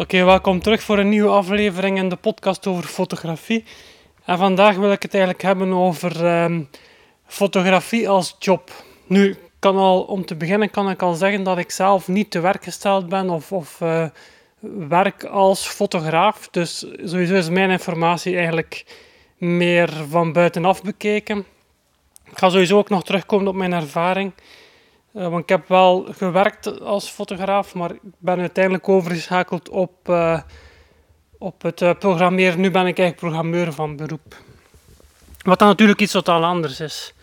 Oké, 0.00 0.24
welkom 0.24 0.62
terug 0.62 0.82
voor 0.82 0.98
een 0.98 1.08
nieuwe 1.08 1.28
aflevering 1.28 1.98
in 1.98 2.08
de 2.08 2.16
podcast 2.16 2.66
over 2.66 2.84
fotografie. 2.84 3.64
En 4.24 4.38
vandaag 4.38 4.76
wil 4.76 4.92
ik 4.92 5.02
het 5.02 5.14
eigenlijk 5.14 5.42
hebben 5.42 5.72
over 5.72 6.26
ehm, 6.26 6.62
fotografie 7.26 8.08
als 8.08 8.36
job. 8.38 8.70
Nu, 9.06 9.36
kan 9.58 9.76
al, 9.76 10.02
om 10.02 10.24
te 10.24 10.36
beginnen 10.36 10.70
kan 10.70 10.90
ik 10.90 11.02
al 11.02 11.14
zeggen 11.14 11.42
dat 11.42 11.58
ik 11.58 11.70
zelf 11.70 12.08
niet 12.08 12.30
te 12.30 12.40
werk 12.40 12.64
gesteld 12.64 13.08
ben 13.08 13.30
of, 13.30 13.52
of 13.52 13.80
uh, 13.80 14.06
werk 14.88 15.24
als 15.24 15.66
fotograaf. 15.66 16.48
Dus 16.50 16.86
sowieso 17.04 17.34
is 17.34 17.48
mijn 17.48 17.70
informatie 17.70 18.36
eigenlijk 18.36 18.84
meer 19.36 19.92
van 20.08 20.32
buitenaf 20.32 20.82
bekeken. 20.82 21.38
Ik 22.30 22.38
ga 22.38 22.48
sowieso 22.48 22.78
ook 22.78 22.88
nog 22.88 23.04
terugkomen 23.04 23.48
op 23.48 23.54
mijn 23.54 23.72
ervaring. 23.72 24.32
Uh, 25.18 25.28
want 25.28 25.42
ik 25.42 25.48
heb 25.48 25.68
wel 25.68 26.06
gewerkt 26.10 26.80
als 26.80 27.08
fotograaf, 27.08 27.74
maar 27.74 27.90
ik 27.90 28.00
ben 28.18 28.38
uiteindelijk 28.38 28.88
overgeschakeld 28.88 29.68
op, 29.68 30.08
uh, 30.08 30.40
op 31.38 31.62
het 31.62 31.80
uh, 31.80 31.90
programmeren. 31.98 32.60
Nu 32.60 32.70
ben 32.70 32.86
ik 32.86 32.98
eigenlijk 32.98 33.16
programmeur 33.16 33.72
van 33.72 33.96
beroep. 33.96 34.36
Wat 35.42 35.58
dan 35.58 35.68
natuurlijk 35.68 36.00
iets 36.00 36.12
totaal 36.12 36.44
anders 36.44 36.80
is. 36.80 37.14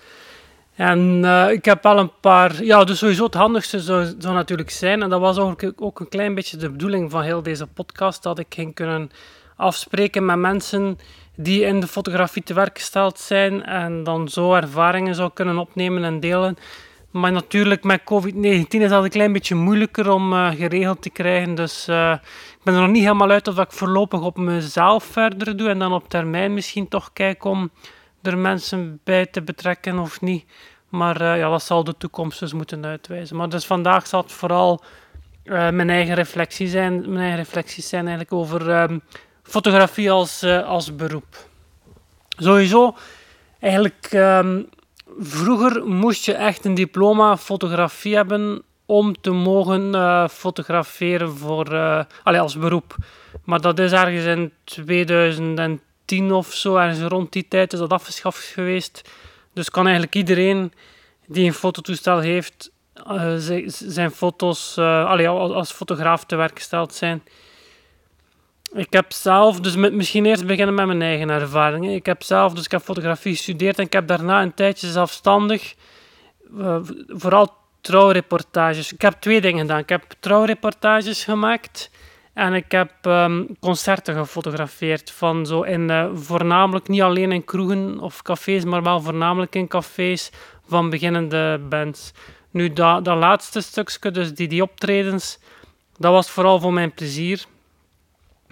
En 0.76 1.24
ik 1.52 1.66
heb 1.66 1.84
wel 1.84 1.98
een 1.98 2.20
paar... 2.20 2.64
Ja, 2.64 2.84
dus 2.84 2.98
sowieso 2.98 3.24
het 3.24 3.34
handigste 3.34 3.80
zou, 3.80 4.16
natuurlijk 4.20 4.70
zijn, 4.70 5.02
en 5.02 5.10
dat 5.10 5.20
was 5.20 5.38
ook 5.76 6.00
een 6.00 6.10
klein 6.10 6.36
beetje 6.36 6.58
de 6.58 6.70
bedoeling 6.70 7.12
van 7.12 7.22
heel 7.22 7.44
deze 7.44 7.68
podcast, 7.68 8.24
dat 8.24 8.40
ik 8.40 8.54
ging 8.54 8.74
kunnen 8.74 9.12
afspreken 9.56 10.26
met 10.26 10.38
mensen 10.38 11.00
die 11.36 11.62
in 11.62 11.80
de 11.80 11.88
fotografie 11.88 12.44
te 12.44 12.54
werk 12.54 12.78
gesteld 12.78 13.20
zijn 13.20 13.64
en 13.64 14.04
dan 14.04 14.30
zo 14.30 14.54
ervaringen 14.54 15.16
zou 15.16 15.32
kunnen 15.34 15.58
opnemen 15.58 16.04
en 16.04 16.20
delen 16.20 16.58
maar 17.16 17.32
natuurlijk, 17.32 17.84
met 17.84 18.02
COVID-19 18.02 18.66
is 18.68 18.90
dat 18.90 19.04
een 19.04 19.10
klein 19.10 19.34
beetje 19.34 19.56
moeilijker 19.56 20.12
om 20.12 20.34
uh, 20.34 20.52
geregeld 20.52 21.02
te 21.02 21.10
krijgen. 21.10 21.56
Dus 21.56 21.88
uh, 21.90 22.12
ik 22.52 22.64
ben 22.64 22.74
er 22.74 22.82
nog 22.82 22.90
niet 22.90 23.04
helemaal 23.04 23.30
uit 23.30 23.48
of 23.48 23.58
ik 23.58 23.72
voorlopig 23.72 24.22
op 24.22 24.38
mezelf 24.38 25.04
verder 25.04 25.58
doe. 25.58 25.70
En 25.70 25.80
dan 25.80 25.94
op 25.94 26.10
termijn 26.10 26.54
misschien 26.54 26.88
toch 26.88 27.14
kijk 27.14 27.44
om 27.44 27.72
er 28.22 28.38
mensen 28.38 29.00
bij 29.04 29.26
te 29.26 29.42
betrekken 29.42 30.00
of 30.00 30.22
niet. 30.22 30.46
Maar 30.90 31.22
uh, 31.22 31.38
ja, 31.38 31.50
dat 31.50 31.64
zal 31.64 31.84
de 31.84 31.98
toekomst 31.98 32.40
dus 32.40 32.54
moeten 32.54 32.86
uitwijzen. 32.86 33.36
Maar 33.36 33.50
dus 33.50 33.66
vandaag 33.66 34.08
zal 34.08 34.22
het 34.22 34.32
vooral 34.32 34.84
mijn 35.44 35.90
eigen 35.90 36.16
reflectie 36.16 36.68
zijn. 36.68 37.00
Mijn 37.00 37.20
eigen 37.20 37.38
reflecties 37.38 37.90
zijn 37.90 38.08
eigenlijk 38.08 38.34
over 38.34 38.70
ehm, 38.70 39.00
fotografie 39.44 40.12
als, 40.12 40.44
als 40.44 40.96
beroep. 40.96 41.48
Sowieso, 42.38 42.96
eigenlijk 43.60 44.10
um, 44.14 44.70
vroeger 45.20 45.86
moest 45.86 46.26
je 46.26 46.34
echt 46.34 46.66
een 46.66 46.74
diploma 46.74 47.38
fotografie 47.38 48.16
hebben 48.16 48.64
om 48.86 49.22
te 49.22 49.32
mogen 49.32 49.96
uh, 49.96 50.28
fotograferen 50.28 51.38
voor, 51.38 51.74
uh, 51.74 52.04
als 52.24 52.58
beroep. 52.58 52.96
Maar 53.44 53.62
dat 53.62 53.80
is 53.80 53.92
ergens 53.92 54.26
in 54.26 54.52
2010 54.64 56.32
of 56.32 56.54
zo, 56.54 56.76
ergens 56.76 57.08
rond 57.08 57.32
die 57.32 57.48
tijd 57.48 57.74
is 57.74 57.80
dat 57.80 57.92
afgeschaft 57.92 58.44
geweest. 58.44 59.10
Dus 59.54 59.70
kan 59.70 59.84
eigenlijk 59.84 60.16
iedereen 60.16 60.74
die 61.28 61.46
een 61.46 61.54
fototoestel 61.54 62.20
heeft, 62.20 62.72
uh, 63.12 63.34
zijn 63.68 64.12
foto's 64.12 64.78
allez, 64.78 65.28
als 65.28 65.72
fotograaf 65.72 66.26
te 66.26 66.36
werk 66.36 66.58
gesteld 66.58 66.94
zijn. 66.94 67.24
Ik 68.76 68.94
heb 68.94 69.14
zelf, 69.14 69.60
dus 69.60 69.76
met, 69.76 69.94
misschien 69.94 70.26
eerst 70.26 70.46
beginnen 70.46 70.76
met 70.76 70.86
mijn 70.86 71.02
eigen 71.02 71.30
ervaringen. 71.30 71.94
Ik 71.94 72.06
heb 72.06 72.24
zelf, 72.24 72.54
dus 72.54 72.66
ik 72.66 72.72
heb 72.72 72.82
fotografie 72.82 73.36
gestudeerd 73.36 73.78
en 73.78 73.86
ik 73.86 73.94
heb 73.94 74.08
daarna 74.08 74.42
een 74.42 74.54
tijdje 74.54 74.88
zelfstandig, 74.88 75.76
uh, 76.58 76.78
vooral 77.08 77.54
trouwreportages. 77.82 78.94
Ik 78.94 79.02
heb 79.02 79.14
twee 79.20 79.42
dingen 79.42 79.60
gedaan. 79.60 79.80
Ik 79.80 79.90
heb 79.90 80.04
trouwreportages 80.20 81.24
gemaakt 81.24 81.92
en 82.34 82.54
ik 82.54 82.72
heb 82.72 82.92
um, 83.02 83.58
concerten 83.60 84.16
gefotografeerd. 84.16 85.12
Van 85.12 85.46
zo 85.46 85.62
in, 85.62 85.90
uh, 85.90 86.10
voornamelijk 86.14 86.88
niet 86.88 87.02
alleen 87.02 87.32
in 87.32 87.46
kroegen 87.46 88.00
of 88.00 88.22
cafés, 88.22 88.64
maar 88.64 88.84
wel 88.84 89.02
voornamelijk 89.02 89.56
in 89.56 89.68
cafés 89.68 90.32
van 90.68 90.90
beginnende 90.90 91.62
bands. 91.70 92.12
Nu, 92.52 92.74
dat, 92.74 93.06
dat 93.06 93.18
laatste 93.18 93.62
stukje, 93.62 94.12
dus 94.12 94.34
die, 94.34 94.48
die 94.48 94.62
optredens, 94.62 95.40
dat 95.98 96.12
was 96.12 96.30
vooral 96.30 96.60
voor 96.60 96.74
mijn 96.74 96.94
plezier. 96.94 97.46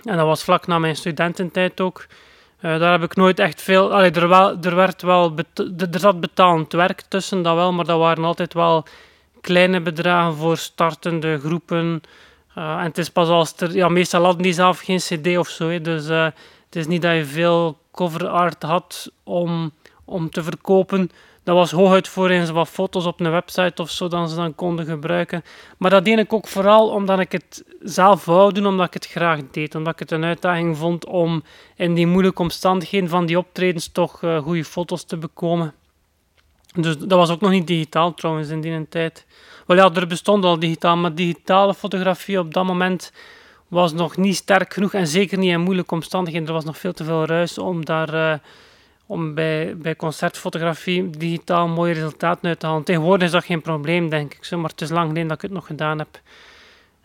En 0.03 0.17
dat 0.17 0.25
was 0.25 0.43
vlak 0.43 0.67
na 0.67 0.79
mijn 0.79 0.95
studententijd 0.95 1.81
ook. 1.81 2.05
Uh, 2.61 2.79
daar 2.79 2.91
heb 2.91 3.03
ik 3.03 3.15
nooit 3.15 3.39
echt 3.39 3.61
veel. 3.61 3.93
Allee, 3.93 4.11
er, 4.11 4.27
wel, 4.27 4.57
er, 4.61 4.75
werd 4.75 5.01
wel 5.01 5.33
er 5.77 5.99
zat 5.99 6.19
betaald 6.19 6.73
werk 6.73 7.01
tussen, 7.01 7.41
dat 7.41 7.55
wel, 7.55 7.73
maar 7.73 7.85
dat 7.85 7.99
waren 7.99 8.23
altijd 8.23 8.53
wel 8.53 8.85
kleine 9.41 9.81
bedragen 9.81 10.35
voor 10.35 10.57
startende 10.57 11.39
groepen. 11.39 12.01
Uh, 12.57 12.77
en 12.77 12.83
het 12.83 12.97
is 12.97 13.09
pas 13.09 13.27
als 13.27 13.53
er. 13.57 13.75
Ja, 13.75 13.89
meestal 13.89 14.23
hadden 14.23 14.41
die 14.43 14.53
zelf 14.53 14.79
geen 14.79 14.97
CD 14.97 15.37
of 15.37 15.47
zo. 15.47 15.69
Hè, 15.69 15.81
dus 15.81 16.09
uh, 16.09 16.23
het 16.65 16.75
is 16.75 16.87
niet 16.87 17.01
dat 17.01 17.15
je 17.15 17.25
veel 17.25 17.77
cover 17.91 18.27
art 18.27 18.63
had 18.63 19.11
om, 19.23 19.71
om 20.05 20.29
te 20.29 20.43
verkopen. 20.43 21.11
Dat 21.43 21.55
was 21.55 21.71
hooguit 21.71 22.07
voor 22.07 22.29
eens 22.29 22.49
wat 22.49 22.69
foto's 22.69 23.05
op 23.05 23.19
een 23.19 23.31
website 23.31 23.81
of 23.81 23.89
zo 23.89 24.07
dat 24.07 24.29
ze 24.29 24.35
dan 24.35 24.55
konden 24.55 24.85
gebruiken. 24.85 25.43
Maar 25.77 25.89
dat 25.89 26.05
deed 26.05 26.19
ik 26.19 26.33
ook 26.33 26.47
vooral 26.47 26.89
omdat 26.89 27.19
ik 27.19 27.31
het 27.31 27.63
zelf 27.81 28.25
wou 28.25 28.53
doen, 28.53 28.67
omdat 28.67 28.87
ik 28.87 28.93
het 28.93 29.07
graag 29.07 29.39
deed. 29.51 29.75
Omdat 29.75 29.93
ik 29.93 29.99
het 29.99 30.11
een 30.11 30.23
uitdaging 30.23 30.77
vond 30.77 31.05
om 31.05 31.43
in 31.75 31.93
die 31.93 32.07
moeilijke 32.07 32.41
omstandigheden 32.41 33.09
van 33.09 33.25
die 33.25 33.37
optredens 33.37 33.87
toch 33.87 34.21
uh, 34.21 34.37
goede 34.37 34.65
foto's 34.65 35.03
te 35.03 35.17
bekomen. 35.17 35.73
Dus 36.73 36.97
dat 36.97 37.17
was 37.17 37.29
ook 37.29 37.41
nog 37.41 37.51
niet 37.51 37.67
digitaal 37.67 38.13
trouwens 38.13 38.49
in 38.49 38.61
die 38.61 38.87
tijd. 38.89 39.25
Wel 39.65 39.77
ja, 39.77 39.91
er 39.93 40.07
bestond 40.07 40.45
al 40.45 40.59
digitaal, 40.59 40.97
maar 40.97 41.15
digitale 41.15 41.73
fotografie 41.73 42.39
op 42.39 42.53
dat 42.53 42.65
moment 42.65 43.11
was 43.67 43.93
nog 43.93 44.17
niet 44.17 44.35
sterk 44.35 44.73
genoeg 44.73 44.93
en 44.93 45.07
zeker 45.07 45.37
niet 45.37 45.51
in 45.51 45.61
moeilijke 45.61 45.93
omstandigheden. 45.93 46.47
Er 46.47 46.53
was 46.53 46.65
nog 46.65 46.77
veel 46.77 46.93
te 46.93 47.03
veel 47.03 47.25
ruis 47.25 47.57
om 47.57 47.85
daar... 47.85 48.13
Uh, 48.13 48.33
om 49.05 49.33
bij, 49.33 49.77
bij 49.77 49.95
concertfotografie 49.95 51.09
digitaal 51.09 51.67
mooie 51.67 51.93
resultaten 51.93 52.49
uit 52.49 52.59
te 52.59 52.65
halen. 52.65 52.83
Tegenwoordig 52.83 53.25
is 53.25 53.31
dat 53.31 53.45
geen 53.45 53.61
probleem, 53.61 54.09
denk 54.09 54.33
ik. 54.33 54.45
Zo, 54.45 54.57
maar 54.57 54.69
het 54.69 54.81
is 54.81 54.89
lang 54.89 55.07
geleden 55.07 55.27
dat 55.27 55.37
ik 55.37 55.43
het 55.43 55.51
nog 55.51 55.65
gedaan 55.65 55.97
heb. 55.97 56.19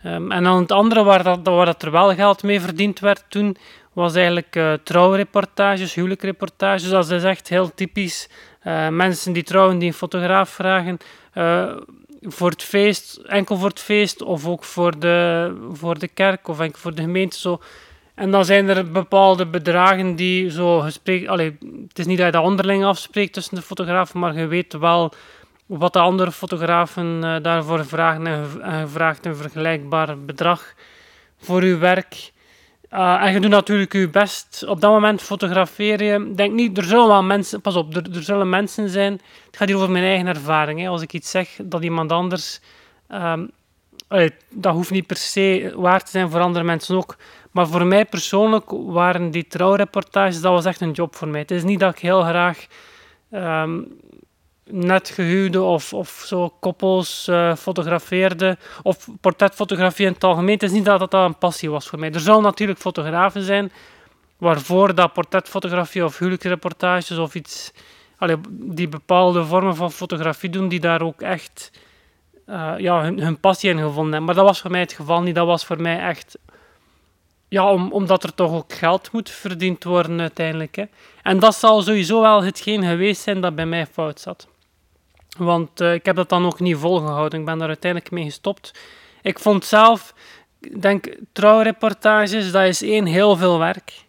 Um, 0.05 0.33
en 0.33 0.43
dan 0.43 0.61
het 0.61 0.73
andere 0.73 1.05
waar, 1.05 1.23
dat, 1.23 1.41
waar 1.43 1.67
dat 1.67 1.83
er 1.83 1.91
wel 1.91 2.15
geld 2.15 2.43
mee 2.43 2.61
verdiend 2.61 3.01
werd 3.01 3.25
toen, 3.29 3.57
was 3.93 4.15
eigenlijk 4.15 4.57
uh, 4.57 4.73
trouwreportages, 4.73 5.95
huwelijkreportages. 5.95 6.89
Dat 6.89 7.11
is 7.11 7.25
echt 7.25 7.49
heel 7.49 7.75
typisch. 7.75 8.29
Uh, 8.65 8.89
mensen 8.89 9.33
die 9.33 9.43
trouwen, 9.43 9.79
die 9.79 9.89
een 9.89 9.95
fotograaf 9.95 10.49
vragen. 10.49 10.99
Uh, 11.35 11.77
voor 12.23 12.51
het 12.51 12.63
feest, 12.63 13.17
enkel 13.17 13.57
voor 13.57 13.69
het 13.69 13.81
feest, 13.81 14.23
of 14.23 14.47
ook 14.47 14.65
voor 14.65 14.99
de, 14.99 15.53
voor 15.73 15.99
de 15.99 16.09
kerk, 16.09 16.49
of 16.49 16.61
enkel 16.61 16.81
voor 16.81 16.95
de 16.95 17.03
gemeente. 17.03 17.39
Zo 17.39 17.61
en 18.19 18.31
dan 18.31 18.45
zijn 18.45 18.69
er 18.69 18.91
bepaalde 18.91 19.47
bedragen 19.47 20.17
die 20.17 20.51
zo 20.51 20.79
gesprek... 20.79 21.27
Allee, 21.27 21.59
het 21.89 21.99
is 21.99 22.07
niet 22.07 22.17
dat 22.17 22.27
je 22.27 22.33
dat 22.33 22.45
onderling 22.45 22.85
afspreekt 22.85 23.33
tussen 23.33 23.55
de 23.55 23.63
fotografen, 23.63 24.21
maar 24.21 24.35
je 24.35 24.47
weet 24.47 24.73
wel 24.73 25.13
wat 25.67 25.93
de 25.93 25.99
andere 25.99 26.33
fotografen 26.33 27.21
uh, 27.25 27.37
daarvoor 27.43 27.87
vragen 27.87 28.27
en 28.27 28.41
je 28.79 28.87
vraagt 28.87 29.27
een 29.27 29.37
vergelijkbaar 29.37 30.19
bedrag 30.19 30.75
voor 31.39 31.65
je 31.65 31.77
werk. 31.77 32.33
Uh, 32.93 33.23
en 33.23 33.33
je 33.33 33.41
doet 33.41 33.51
natuurlijk 33.51 33.93
je 33.93 34.09
best. 34.09 34.65
Op 34.67 34.81
dat 34.81 34.91
moment 34.91 35.23
fotografeer 35.23 36.03
je. 36.03 36.33
Denk 36.35 36.53
niet, 36.53 36.79
er 36.79 36.85
zullen 36.85 37.09
wel 37.09 37.23
mensen... 37.23 37.61
Pas 37.61 37.77
op, 37.77 37.97
er, 37.97 38.03
er 38.15 38.23
zullen 38.23 38.49
mensen 38.49 38.89
zijn... 38.89 39.13
Het 39.47 39.57
gaat 39.57 39.69
hier 39.69 39.77
over 39.77 39.91
mijn 39.91 40.05
eigen 40.05 40.27
ervaring. 40.27 40.81
Hè. 40.81 40.89
Als 40.89 41.03
ik 41.03 41.13
iets 41.13 41.31
zeg 41.31 41.49
dat 41.63 41.83
iemand 41.83 42.13
anders... 42.13 42.61
Um, 43.13 43.51
dat 44.51 44.75
hoeft 44.75 44.91
niet 44.91 45.07
per 45.07 45.17
se 45.17 45.73
waar 45.77 46.05
te 46.05 46.11
zijn 46.11 46.31
voor 46.31 46.41
andere 46.41 46.65
mensen 46.65 46.97
ook. 46.97 47.17
Maar 47.51 47.67
voor 47.67 47.87
mij 47.87 48.05
persoonlijk 48.05 48.71
waren 48.71 49.31
die 49.31 49.47
trouwreportages, 49.47 50.41
dat 50.41 50.53
was 50.53 50.65
echt 50.65 50.81
een 50.81 50.91
job 50.91 51.17
voor 51.17 51.29
mij. 51.29 51.41
Het 51.41 51.51
is 51.51 51.63
niet 51.63 51.81
dat 51.81 51.93
ik 51.93 51.99
heel 51.99 52.23
graag 52.23 52.67
um, 53.31 54.01
net 54.65 55.09
gehuwde 55.09 55.63
of, 55.63 55.93
of 55.93 56.23
zo 56.27 56.49
koppels 56.61 57.27
uh, 57.31 57.55
fotografeerde, 57.57 58.59
of 58.83 59.09
portretfotografie 59.21 60.07
in 60.07 60.13
het 60.13 60.25
algemeen. 60.25 60.55
Het 60.55 60.63
is 60.63 60.71
niet 60.71 60.85
dat 60.85 60.99
dat 60.99 61.15
een 61.15 61.39
passie 61.39 61.71
was 61.71 61.89
voor 61.89 61.99
mij. 61.99 62.13
Er 62.13 62.21
zullen 62.21 62.43
natuurlijk 62.43 62.79
fotografen 62.79 63.43
zijn 63.43 63.73
waarvoor 64.39 64.95
dat 64.95 65.13
portretfotografie 65.13 66.05
of 66.05 66.19
huwelijksreportages 66.19 67.19
of 67.19 67.35
iets, 67.35 67.73
allee, 68.19 68.37
die 68.51 68.89
bepaalde 68.89 69.45
vormen 69.45 69.77
van 69.77 69.93
fotografie 69.93 70.51
doen, 70.51 70.69
die 70.69 70.81
daar 70.81 71.03
ook 71.03 71.21
echt 71.21 71.71
uh, 72.49 72.75
ja, 72.79 73.03
hun, 73.03 73.21
hun 73.21 73.41
passie 73.41 73.71
in 73.71 73.79
gevonden 73.79 74.13
hebben. 74.13 74.25
Maar 74.25 74.35
dat 74.35 74.45
was 74.45 74.61
voor 74.61 74.71
mij 74.71 74.81
het 74.81 74.93
geval 74.93 75.23
niet. 75.23 75.35
Dat 75.35 75.47
was 75.47 75.65
voor 75.65 75.81
mij 75.81 76.01
echt 76.01 76.39
ja, 77.49 77.73
om, 77.73 77.93
omdat 77.93 78.23
er 78.23 78.35
toch 78.35 78.53
ook 78.53 78.73
geld 78.73 79.13
moet 79.13 79.31
verdiend 79.31 79.85
worden 79.85 80.21
uiteindelijk. 80.21 80.77
Hè. 80.77 80.85
En 81.23 81.39
dat 81.39 81.55
zal 81.55 81.83
sowieso 81.83 82.21
wel 82.21 82.43
hetgeen 82.43 82.85
geweest 82.85 83.23
zijn 83.23 83.41
dat 83.41 83.55
bij 83.55 83.67
mij 83.67 83.87
fout 83.87 84.21
zat. 84.21 84.49
Want 85.39 85.81
uh, 85.81 85.95
ik 85.95 86.05
heb 86.05 86.17
dat 86.17 86.29
dan 86.29 86.47
ook 86.47 86.61
niet 86.61 86.77
volgehouden. 86.77 87.39
Ik 87.41 87.45
ben 87.45 87.59
daar 87.59 87.69
uiteindelijk 87.69 88.13
mee 88.13 88.25
gestopt. 88.25 88.81
Ik 89.23 89.39
vond 89.39 89.65
zelf, 89.65 90.15
denk 90.81 91.17
trouwreportages, 91.33 92.53
dat 92.53 92.65
is 92.65 92.83
één 92.83 93.07
heel 93.07 93.37
veel 93.37 93.59
werk. 93.59 94.07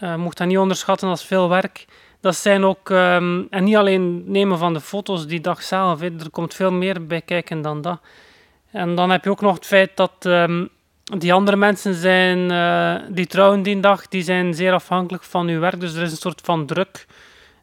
Uh, 0.00 0.14
mocht 0.14 0.36
dat 0.36 0.46
niet 0.46 0.58
onderschatten 0.58 1.08
als 1.08 1.24
veel 1.24 1.48
werk. 1.48 1.84
Dat 2.24 2.36
zijn 2.36 2.64
ook, 2.64 2.88
um, 2.88 3.46
en 3.50 3.64
niet 3.64 3.76
alleen 3.76 4.22
nemen 4.26 4.58
van 4.58 4.72
de 4.72 4.80
foto's 4.80 5.26
die 5.26 5.40
dag 5.40 5.62
zelf, 5.62 6.02
er 6.02 6.30
komt 6.30 6.54
veel 6.54 6.72
meer 6.72 7.06
bij 7.06 7.20
kijken 7.20 7.62
dan 7.62 7.80
dat. 7.80 8.00
En 8.70 8.94
dan 8.94 9.10
heb 9.10 9.24
je 9.24 9.30
ook 9.30 9.40
nog 9.40 9.54
het 9.54 9.66
feit 9.66 9.90
dat 9.94 10.12
um, 10.20 10.68
die 11.04 11.32
andere 11.32 11.56
mensen 11.56 11.94
zijn, 11.94 12.52
uh, 12.52 13.14
die 13.14 13.26
trouwen 13.26 13.62
die 13.62 13.80
dag, 13.80 14.08
die 14.08 14.22
zijn 14.22 14.54
zeer 14.54 14.72
afhankelijk 14.72 15.22
van 15.22 15.46
je 15.48 15.58
werk. 15.58 15.80
Dus 15.80 15.94
er 15.94 16.02
is 16.02 16.10
een 16.10 16.16
soort 16.16 16.40
van 16.44 16.66
druk 16.66 17.06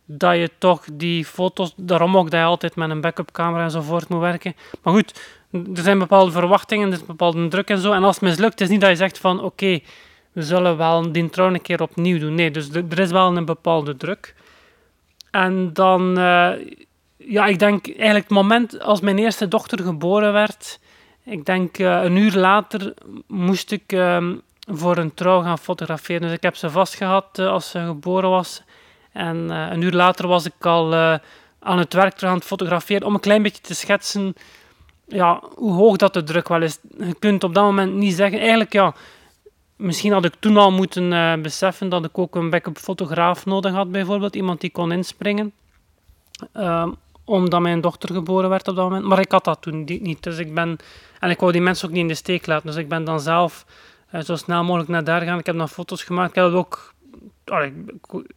dat 0.06 0.36
je 0.36 0.50
toch 0.58 0.86
die 0.94 1.25
foto's, 1.25 1.74
daarom 1.78 2.18
ook 2.18 2.31
dat 2.31 2.40
je 2.40 2.46
altijd 2.46 2.75
met 2.75 2.90
een 2.90 3.02
backup 3.02 3.31
camera 3.31 3.63
enzovoort 3.63 4.10
moet 4.10 4.19
werken. 4.19 4.56
Maar 4.84 4.94
goed, 4.94 5.22
er 5.52 5.84
zijn 5.84 6.00
bepaalde 6.00 6.31
verwachtingen, 6.31 6.88
er 6.88 6.94
is 6.94 7.06
bepaalde 7.06 7.48
druk 7.48 7.69
en 7.69 7.78
zo. 7.78 7.92
En 7.92 8.04
als 8.04 8.16
het 8.16 8.24
mislukt, 8.24 8.62
is 8.62 8.69
niet 8.69 8.81
dat 8.81 8.90
je 8.90 8.96
zegt 8.96 9.18
van 9.18 9.44
oké, 9.44 9.80
we 10.31 10.42
zullen 10.42 10.78
wel 10.78 11.12
die 11.12 11.30
trouw 11.30 11.48
een 11.48 11.62
keer 11.62 11.81
opnieuw 11.81 12.19
doen. 12.19 12.36
Nee, 12.36 12.52
dus 12.52 12.69
er 12.69 13.00
is 13.00 13.12
wel 13.12 13.38
een 13.38 13.46
bepaalde 13.46 13.98
druk. 13.98 14.36
En 15.31 15.74
dan, 15.74 16.19
uh, 16.19 16.51
ja, 17.18 17.45
ik 17.45 17.60
denk 17.60 17.86
eigenlijk 17.88 18.24
het 18.24 18.38
moment 18.38 18.81
als 18.81 19.01
mijn 19.01 19.18
eerste 19.18 19.48
dochter 19.48 19.80
geboren 19.80 20.33
werd, 20.33 20.80
ik 21.25 21.45
denk 21.45 21.78
uh, 21.78 22.04
een 22.04 22.16
uur 22.16 22.33
later 22.33 22.94
moest 23.28 23.72
ik 23.72 23.94
uh, 23.94 24.28
voor 24.68 24.98
een 24.98 25.13
trouw 25.13 25.42
gaan 25.42 25.57
fotograferen. 25.57 26.22
Dus 26.22 26.31
ik 26.31 26.44
heb 26.44 26.56
ze 26.56 26.69
vastgehad 26.69 27.39
uh, 27.39 27.48
als 27.48 27.69
ze 27.69 27.86
geboren 27.86 28.30
was. 28.30 28.63
En 29.12 29.50
een 29.50 29.81
uur 29.81 29.92
later 29.92 30.28
was 30.28 30.45
ik 30.45 30.66
al 30.66 30.94
aan 31.60 31.77
het 31.77 31.94
werk 31.94 32.13
terug 32.13 32.30
aan 32.30 32.38
het 32.38 32.45
fotograferen 32.45 33.07
om 33.07 33.13
een 33.13 33.19
klein 33.19 33.42
beetje 33.42 33.62
te 33.62 33.75
schetsen 33.75 34.36
ja, 35.12 35.42
hoe 35.56 35.74
hoog 35.74 35.98
dat 35.98 36.13
de 36.13 36.24
druk 36.24 36.48
wel 36.48 36.62
is. 36.62 36.77
Je 36.98 37.16
kunt 37.19 37.44
op 37.44 37.54
dat 37.54 37.63
moment 37.63 37.94
niet 37.94 38.16
zeggen, 38.16 38.39
eigenlijk 38.39 38.74
ja, 38.74 38.94
misschien 39.81 40.12
had 40.12 40.25
ik 40.25 40.33
toen 40.39 40.57
al 40.57 40.72
moeten 40.72 41.12
uh, 41.12 41.33
beseffen 41.36 41.89
dat 41.89 42.06
ik 42.06 42.18
ook 42.18 42.36
een 42.36 42.50
backup 42.50 42.78
fotograaf 42.78 43.45
nodig 43.45 43.74
had, 43.74 43.92
bijvoorbeeld. 43.92 44.36
Iemand 44.36 44.62
die 44.62 44.72
kon 44.72 44.92
inspringen. 44.92 45.54
Uh, 46.56 46.88
omdat 47.24 47.62
mijn 47.62 47.81
dochter 47.81 48.13
geboren 48.13 48.50
werd 48.50 48.68
op 48.68 48.75
dat 48.75 48.89
moment. 48.89 49.06
Maar 49.06 49.19
ik 49.19 49.31
had 49.31 49.44
dat 49.44 49.62
toen 49.62 49.83
niet. 49.86 50.24
Dus 50.24 50.38
ik 50.38 50.54
ben, 50.54 50.78
en 51.19 51.30
ik 51.30 51.39
wou 51.39 51.51
die 51.51 51.62
mensen 51.62 51.88
ook 51.88 51.94
niet 51.94 52.01
in 52.01 52.07
de 52.07 52.13
steek 52.13 52.45
laten. 52.45 52.68
Dus 52.68 52.75
ik 52.75 52.89
ben 52.89 53.04
dan 53.04 53.19
zelf 53.19 53.66
uh, 54.13 54.22
zo 54.22 54.36
snel 54.36 54.63
mogelijk 54.63 54.89
naar 54.89 55.04
daar 55.04 55.19
gegaan. 55.19 55.39
Ik 55.39 55.45
heb 55.45 55.57
dan 55.57 55.69
foto's 55.69 56.04
gemaakt. 56.04 56.30
Ik 56.30 56.36
heb 56.36 56.45
het 56.45 56.54
ook 56.54 56.94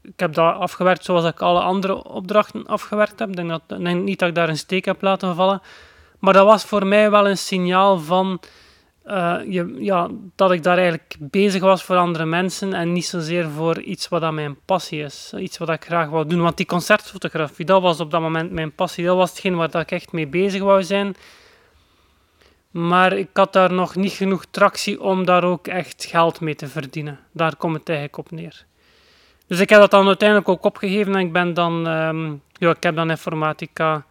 ik, 0.02 0.12
heb 0.17 0.35
dat 0.35 0.55
afgewerkt 0.55 1.05
zoals 1.05 1.25
ik 1.25 1.43
alle 1.43 1.61
andere 1.61 2.05
opdrachten 2.05 2.67
afgewerkt 2.67 3.19
heb. 3.19 3.29
Ik 3.29 3.37
denk, 3.37 3.49
dat, 3.49 3.79
niet 3.79 4.19
dat 4.19 4.29
ik 4.29 4.35
daar 4.35 4.49
een 4.49 4.56
steek 4.56 4.85
heb 4.85 5.02
laten 5.02 5.35
vallen. 5.35 5.62
Maar 6.19 6.32
dat 6.32 6.47
was 6.47 6.64
voor 6.64 6.87
mij 6.87 7.11
wel 7.11 7.29
een 7.29 7.38
signaal 7.38 7.99
van 7.99 8.40
je, 9.48 9.76
ja, 9.78 10.08
dat 10.34 10.52
ik 10.52 10.62
daar 10.62 10.76
eigenlijk 10.76 11.16
bezig 11.18 11.62
was 11.62 11.82
voor 11.82 11.96
andere 11.96 12.24
mensen 12.24 12.72
en 12.72 12.92
niet 12.92 13.06
zozeer 13.06 13.50
voor 13.50 13.80
iets 13.80 14.08
wat 14.08 14.22
aan 14.22 14.34
mijn 14.34 14.56
passie 14.64 15.02
is. 15.02 15.32
Iets 15.36 15.58
wat 15.58 15.68
ik 15.68 15.84
graag 15.84 16.08
wou 16.08 16.26
doen. 16.26 16.42
Want 16.42 16.56
die 16.56 16.66
concertfotografie, 16.66 17.64
dat 17.64 17.82
was 17.82 18.00
op 18.00 18.10
dat 18.10 18.20
moment 18.20 18.50
mijn 18.50 18.72
passie. 18.72 19.04
Dat 19.04 19.16
was 19.16 19.30
hetgeen 19.30 19.56
waar 19.56 19.74
ik 19.74 19.90
echt 19.90 20.12
mee 20.12 20.26
bezig 20.26 20.62
wou 20.62 20.82
zijn. 20.82 21.14
Maar 22.70 23.12
ik 23.12 23.28
had 23.32 23.52
daar 23.52 23.72
nog 23.72 23.94
niet 23.94 24.12
genoeg 24.12 24.44
tractie 24.50 25.00
om 25.00 25.24
daar 25.24 25.44
ook 25.44 25.66
echt 25.66 26.04
geld 26.04 26.40
mee 26.40 26.54
te 26.54 26.66
verdienen. 26.66 27.18
Daar 27.32 27.56
komt 27.56 27.76
het 27.76 27.88
eigenlijk 27.88 28.18
op 28.18 28.30
neer. 28.30 28.64
Dus 29.46 29.60
ik 29.60 29.68
heb 29.68 29.80
dat 29.80 29.90
dan 29.90 30.06
uiteindelijk 30.06 30.48
ook 30.48 30.64
opgegeven 30.64 31.14
en 31.14 31.20
ik 31.20 31.32
ben 31.32 31.54
dan, 31.54 31.86
um, 31.86 32.42
ja, 32.52 32.70
ik 32.70 32.82
heb 32.82 32.96
dan 32.96 33.10
informatica 33.10 34.04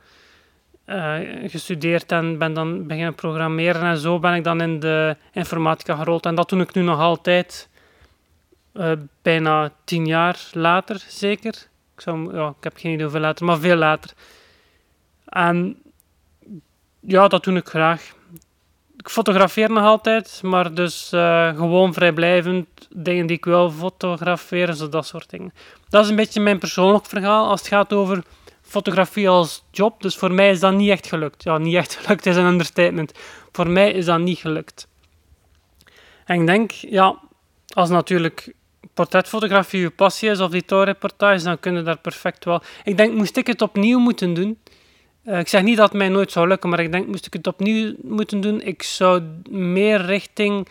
uh, 0.85 1.15
gestudeerd 1.45 2.11
en 2.11 2.37
ben 2.37 2.53
dan 2.53 2.87
beginnen 2.87 3.15
programmeren. 3.15 3.81
En 3.81 3.97
zo 3.97 4.19
ben 4.19 4.33
ik 4.33 4.43
dan 4.43 4.61
in 4.61 4.79
de 4.79 5.17
informatica 5.31 5.95
gerold. 5.95 6.25
En 6.25 6.35
dat 6.35 6.49
doe 6.49 6.61
ik 6.61 6.73
nu 6.73 6.81
nog 6.81 6.99
altijd, 6.99 7.69
uh, 8.73 8.91
bijna 9.21 9.71
tien 9.83 10.05
jaar 10.05 10.39
later 10.51 11.03
zeker. 11.07 11.67
Ik, 11.95 12.01
zou, 12.01 12.35
ja, 12.35 12.47
ik 12.47 12.63
heb 12.63 12.77
geen 12.77 12.91
idee 12.91 13.03
hoeveel 13.03 13.21
later, 13.21 13.45
maar 13.45 13.59
veel 13.59 13.75
later. 13.75 14.11
En 15.25 15.81
ja, 16.99 17.27
dat 17.27 17.43
doe 17.43 17.55
ik 17.55 17.67
graag. 17.67 18.13
Ik 18.97 19.09
fotografeer 19.09 19.71
nog 19.71 19.83
altijd, 19.83 20.39
maar 20.43 20.73
dus 20.73 21.13
uh, 21.13 21.55
gewoon 21.55 21.93
vrijblijvend 21.93 22.67
dingen 22.89 23.25
die 23.27 23.37
ik 23.37 23.45
wil 23.45 23.71
fotograferen, 23.71 24.75
zo 24.75 24.89
dat 24.89 25.05
soort 25.05 25.29
dingen. 25.29 25.53
Dat 25.89 26.03
is 26.03 26.09
een 26.09 26.15
beetje 26.15 26.41
mijn 26.41 26.59
persoonlijk 26.59 27.05
verhaal 27.05 27.49
als 27.49 27.59
het 27.59 27.69
gaat 27.69 27.93
over 27.93 28.23
fotografie 28.73 29.29
als 29.29 29.63
job. 29.71 30.01
Dus 30.01 30.15
voor 30.15 30.31
mij 30.31 30.49
is 30.49 30.59
dat 30.59 30.73
niet 30.73 30.89
echt 30.89 31.07
gelukt. 31.07 31.43
Ja, 31.43 31.57
niet 31.57 31.75
echt 31.75 31.95
gelukt 31.99 32.25
is 32.25 32.35
een 32.35 32.45
understatement. 32.45 33.11
Voor 33.51 33.67
mij 33.67 33.91
is 33.91 34.05
dat 34.05 34.19
niet 34.19 34.37
gelukt. 34.37 34.87
En 36.25 36.39
ik 36.39 36.47
denk, 36.47 36.71
ja, 36.71 37.19
als 37.73 37.89
natuurlijk 37.89 38.53
portretfotografie 38.93 39.79
je 39.79 39.89
passie 39.89 40.29
is 40.29 40.39
of 40.39 40.51
die 40.51 40.65
touwreportage, 40.65 41.43
dan 41.43 41.59
kunnen 41.59 41.85
daar 41.85 41.97
perfect 41.97 42.45
wel. 42.45 42.61
Ik 42.83 42.97
denk, 42.97 43.13
moest 43.13 43.37
ik 43.37 43.47
het 43.47 43.61
opnieuw 43.61 43.99
moeten 43.99 44.33
doen. 44.33 44.57
Uh, 45.25 45.39
ik 45.39 45.47
zeg 45.47 45.61
niet 45.61 45.77
dat 45.77 45.89
het 45.89 45.97
mij 45.97 46.09
nooit 46.09 46.31
zou 46.31 46.47
lukken, 46.47 46.69
maar 46.69 46.79
ik 46.79 46.91
denk, 46.91 47.07
moest 47.07 47.25
ik 47.25 47.33
het 47.33 47.47
opnieuw 47.47 47.93
moeten 48.01 48.41
doen, 48.41 48.61
ik 48.61 48.83
zou 48.83 49.21
meer 49.49 50.05
richting 50.05 50.67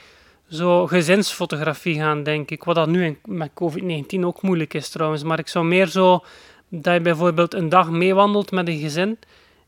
zo 0.48 0.86
gezinsfotografie 0.86 1.94
gaan, 1.94 2.22
denk 2.22 2.50
ik. 2.50 2.64
Wat 2.64 2.74
dat 2.74 2.88
nu 2.88 3.18
met 3.24 3.50
COVID-19 3.50 4.20
ook 4.20 4.42
moeilijk 4.42 4.74
is 4.74 4.88
trouwens. 4.88 5.22
Maar 5.22 5.38
ik 5.38 5.48
zou 5.48 5.64
meer 5.64 5.86
zo 5.86 6.24
dat 6.74 6.94
je 6.94 7.00
bijvoorbeeld 7.00 7.54
een 7.54 7.68
dag 7.68 7.90
meewandelt 7.90 8.50
met 8.50 8.68
een 8.68 8.78
gezin 8.78 9.18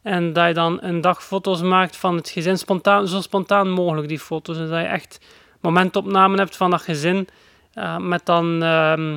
en 0.03 0.33
dat 0.33 0.47
je 0.47 0.55
dan 0.55 0.79
een 0.83 1.01
dag 1.01 1.25
foto's 1.25 1.63
maakt 1.63 1.97
van 1.97 2.17
het 2.17 2.29
gezin, 2.29 2.59
spontaan, 2.59 3.09
zo 3.09 3.21
spontaan 3.21 3.71
mogelijk 3.71 4.09
die 4.09 4.19
foto's. 4.19 4.57
En 4.57 4.69
dat 4.69 4.81
je 4.81 4.87
echt 4.87 5.19
momentopnamen 5.61 6.39
hebt 6.39 6.57
van 6.57 6.71
dat 6.71 6.83
gezin, 6.83 7.29
uh, 7.75 7.97
met 7.97 8.27
dan 8.27 8.63
uh, 8.63 9.17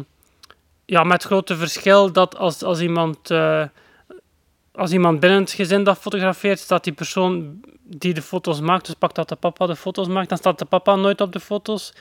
ja, 0.85 1.03
met 1.03 1.23
grote 1.23 1.55
verschil 1.55 2.11
dat 2.11 2.37
als, 2.37 2.63
als 2.63 2.81
iemand... 2.81 3.31
Uh, 3.31 3.63
als 4.71 4.91
iemand 4.91 5.19
binnen 5.19 5.39
het 5.39 5.51
gezin 5.51 5.83
dat 5.83 5.97
fotografeert, 5.97 6.59
staat 6.59 6.83
die 6.83 6.93
persoon 6.93 7.61
die 7.83 8.13
de 8.13 8.21
foto's 8.21 8.59
maakt, 8.59 8.85
dus 8.85 8.95
pak 8.95 9.15
dat 9.15 9.29
de 9.29 9.35
papa 9.35 9.65
de 9.65 9.75
foto's 9.75 10.07
maakt, 10.07 10.29
dan 10.29 10.37
staat 10.37 10.59
de 10.59 10.65
papa 10.65 10.95
nooit 10.95 11.21
op 11.21 11.31
de 11.31 11.39
foto's. 11.39 11.93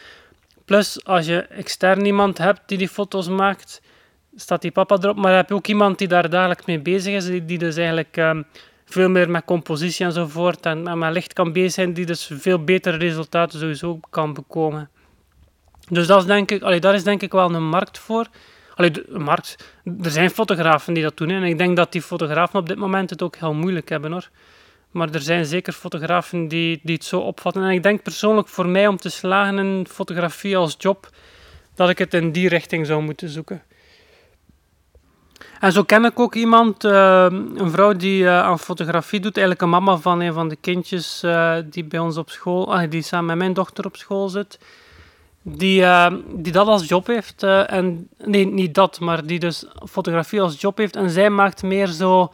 Plus, 0.65 1.05
als 1.05 1.27
je 1.27 1.39
extern 1.41 2.05
iemand 2.05 2.39
hebt 2.39 2.61
die 2.67 2.79
die 2.79 2.89
foto's 2.89 3.29
maakt, 3.29 3.83
staat 4.37 4.63
die 4.63 4.71
papa 4.71 4.97
erop. 5.01 5.17
Maar 5.17 5.35
heb 5.35 5.49
je 5.49 5.55
ook 5.55 5.67
iemand 5.67 5.99
die 5.99 6.09
daar 6.09 6.31
dagelijks 6.31 6.65
mee 6.65 6.81
bezig 6.81 7.15
is, 7.15 7.45
die, 7.47 7.59
dus 7.59 7.77
eigenlijk 7.77 8.17
um, 8.17 8.45
veel 8.85 9.09
meer 9.09 9.31
met 9.31 9.45
compositie 9.45 10.07
enzovoort 10.07 10.67
en, 10.67 10.87
en 10.87 10.99
met 10.99 11.13
licht 11.13 11.33
kan 11.33 11.53
bezig 11.53 11.73
zijn, 11.73 11.93
die 11.93 12.07
dus 12.07 12.31
veel 12.33 12.65
betere 12.65 12.97
resultaten 12.97 13.59
sowieso 13.59 14.01
kan 14.11 14.35
bekomen. 14.35 14.91
Dus 15.89 16.07
dat 16.07 16.21
is 16.21 16.27
denk 16.27 16.51
ik, 16.51 16.63
allee, 16.63 16.81
daar 16.81 16.95
is 16.95 17.05
denk 17.05 17.23
ik 17.23 17.33
wel 17.33 17.55
een 17.55 17.69
markt 17.69 17.99
voor. 17.99 18.27
Allee, 18.75 18.91
de, 18.91 19.07
markt, 19.19 19.73
er 20.03 20.11
zijn 20.11 20.31
fotografen 20.31 20.95
die 20.95 21.03
dat 21.03 21.17
doen. 21.17 21.31
En 21.31 21.43
ik 21.43 21.59
denk 21.59 21.77
dat 21.77 21.93
die 21.93 22.03
fotografen 22.03 22.59
op 22.59 22.69
dit 22.69 22.79
moment 22.79 23.11
het 23.11 23.23
ook 23.23 23.37
heel 23.37 23.55
moeilijk 23.55 23.89
hebben 23.89 24.13
hoor. 24.13 24.29
Maar 24.91 25.11
er 25.11 25.21
zijn 25.21 25.47
zeker 25.47 25.73
fotografen 25.73 26.49
die, 26.49 26.81
die 26.83 26.95
het 26.95 27.05
zo 27.05 27.21
opvatten. 27.21 27.63
En 27.63 27.71
ik 27.71 27.83
denk 27.83 28.03
persoonlijk 28.03 28.49
voor 28.49 28.67
mij 28.67 28.87
om 28.87 28.97
te 28.97 29.11
slagen 29.11 29.59
in 29.59 29.87
fotografie 29.91 30.57
als 30.57 30.75
job, 30.79 31.09
dat 31.75 31.89
ik 31.89 31.99
het 31.99 32.15
in 32.15 32.33
die 32.33 32.49
richting 32.49 32.87
zou 32.87 33.03
moeten 33.03 33.29
zoeken. 33.29 33.63
En 35.61 35.73
zo 35.73 35.83
ken 35.83 36.05
ik 36.05 36.21
ook 36.21 36.35
iemand, 36.35 36.85
uh, 36.85 37.27
een 37.55 37.71
vrouw 37.71 37.93
die 37.93 38.23
uh, 38.23 38.43
aan 38.43 38.59
fotografie 38.59 39.21
doet, 39.21 39.37
eigenlijk 39.37 39.67
een 39.67 39.83
mama 39.83 39.97
van 39.97 40.21
een 40.21 40.33
van 40.33 40.49
de 40.49 40.57
kindjes 40.57 41.23
uh, 41.25 41.57
die 41.65 41.85
bij 41.85 41.99
ons 41.99 42.17
op 42.17 42.31
school, 42.31 42.75
ah, 42.75 42.91
die 42.91 43.03
samen 43.03 43.27
met 43.27 43.37
mijn 43.37 43.53
dochter 43.53 43.85
op 43.85 43.97
school 43.97 44.29
zit, 44.29 44.59
die, 45.43 45.85
die 46.35 46.53
dat 46.53 46.67
als 46.67 46.89
job 46.89 47.07
heeft. 47.07 47.43
en, 47.43 48.09
nee, 48.25 48.47
niet 48.47 48.75
dat, 48.75 49.01
maar 49.01 49.27
die 49.27 49.39
dus 49.39 49.65
fotografie 49.89 50.41
als 50.41 50.61
job 50.61 50.79
heeft. 50.79 50.97
En 50.97 51.11
zij 51.11 51.31
maakt 51.31 51.63
meer 51.63 51.87
zo, 51.87 52.33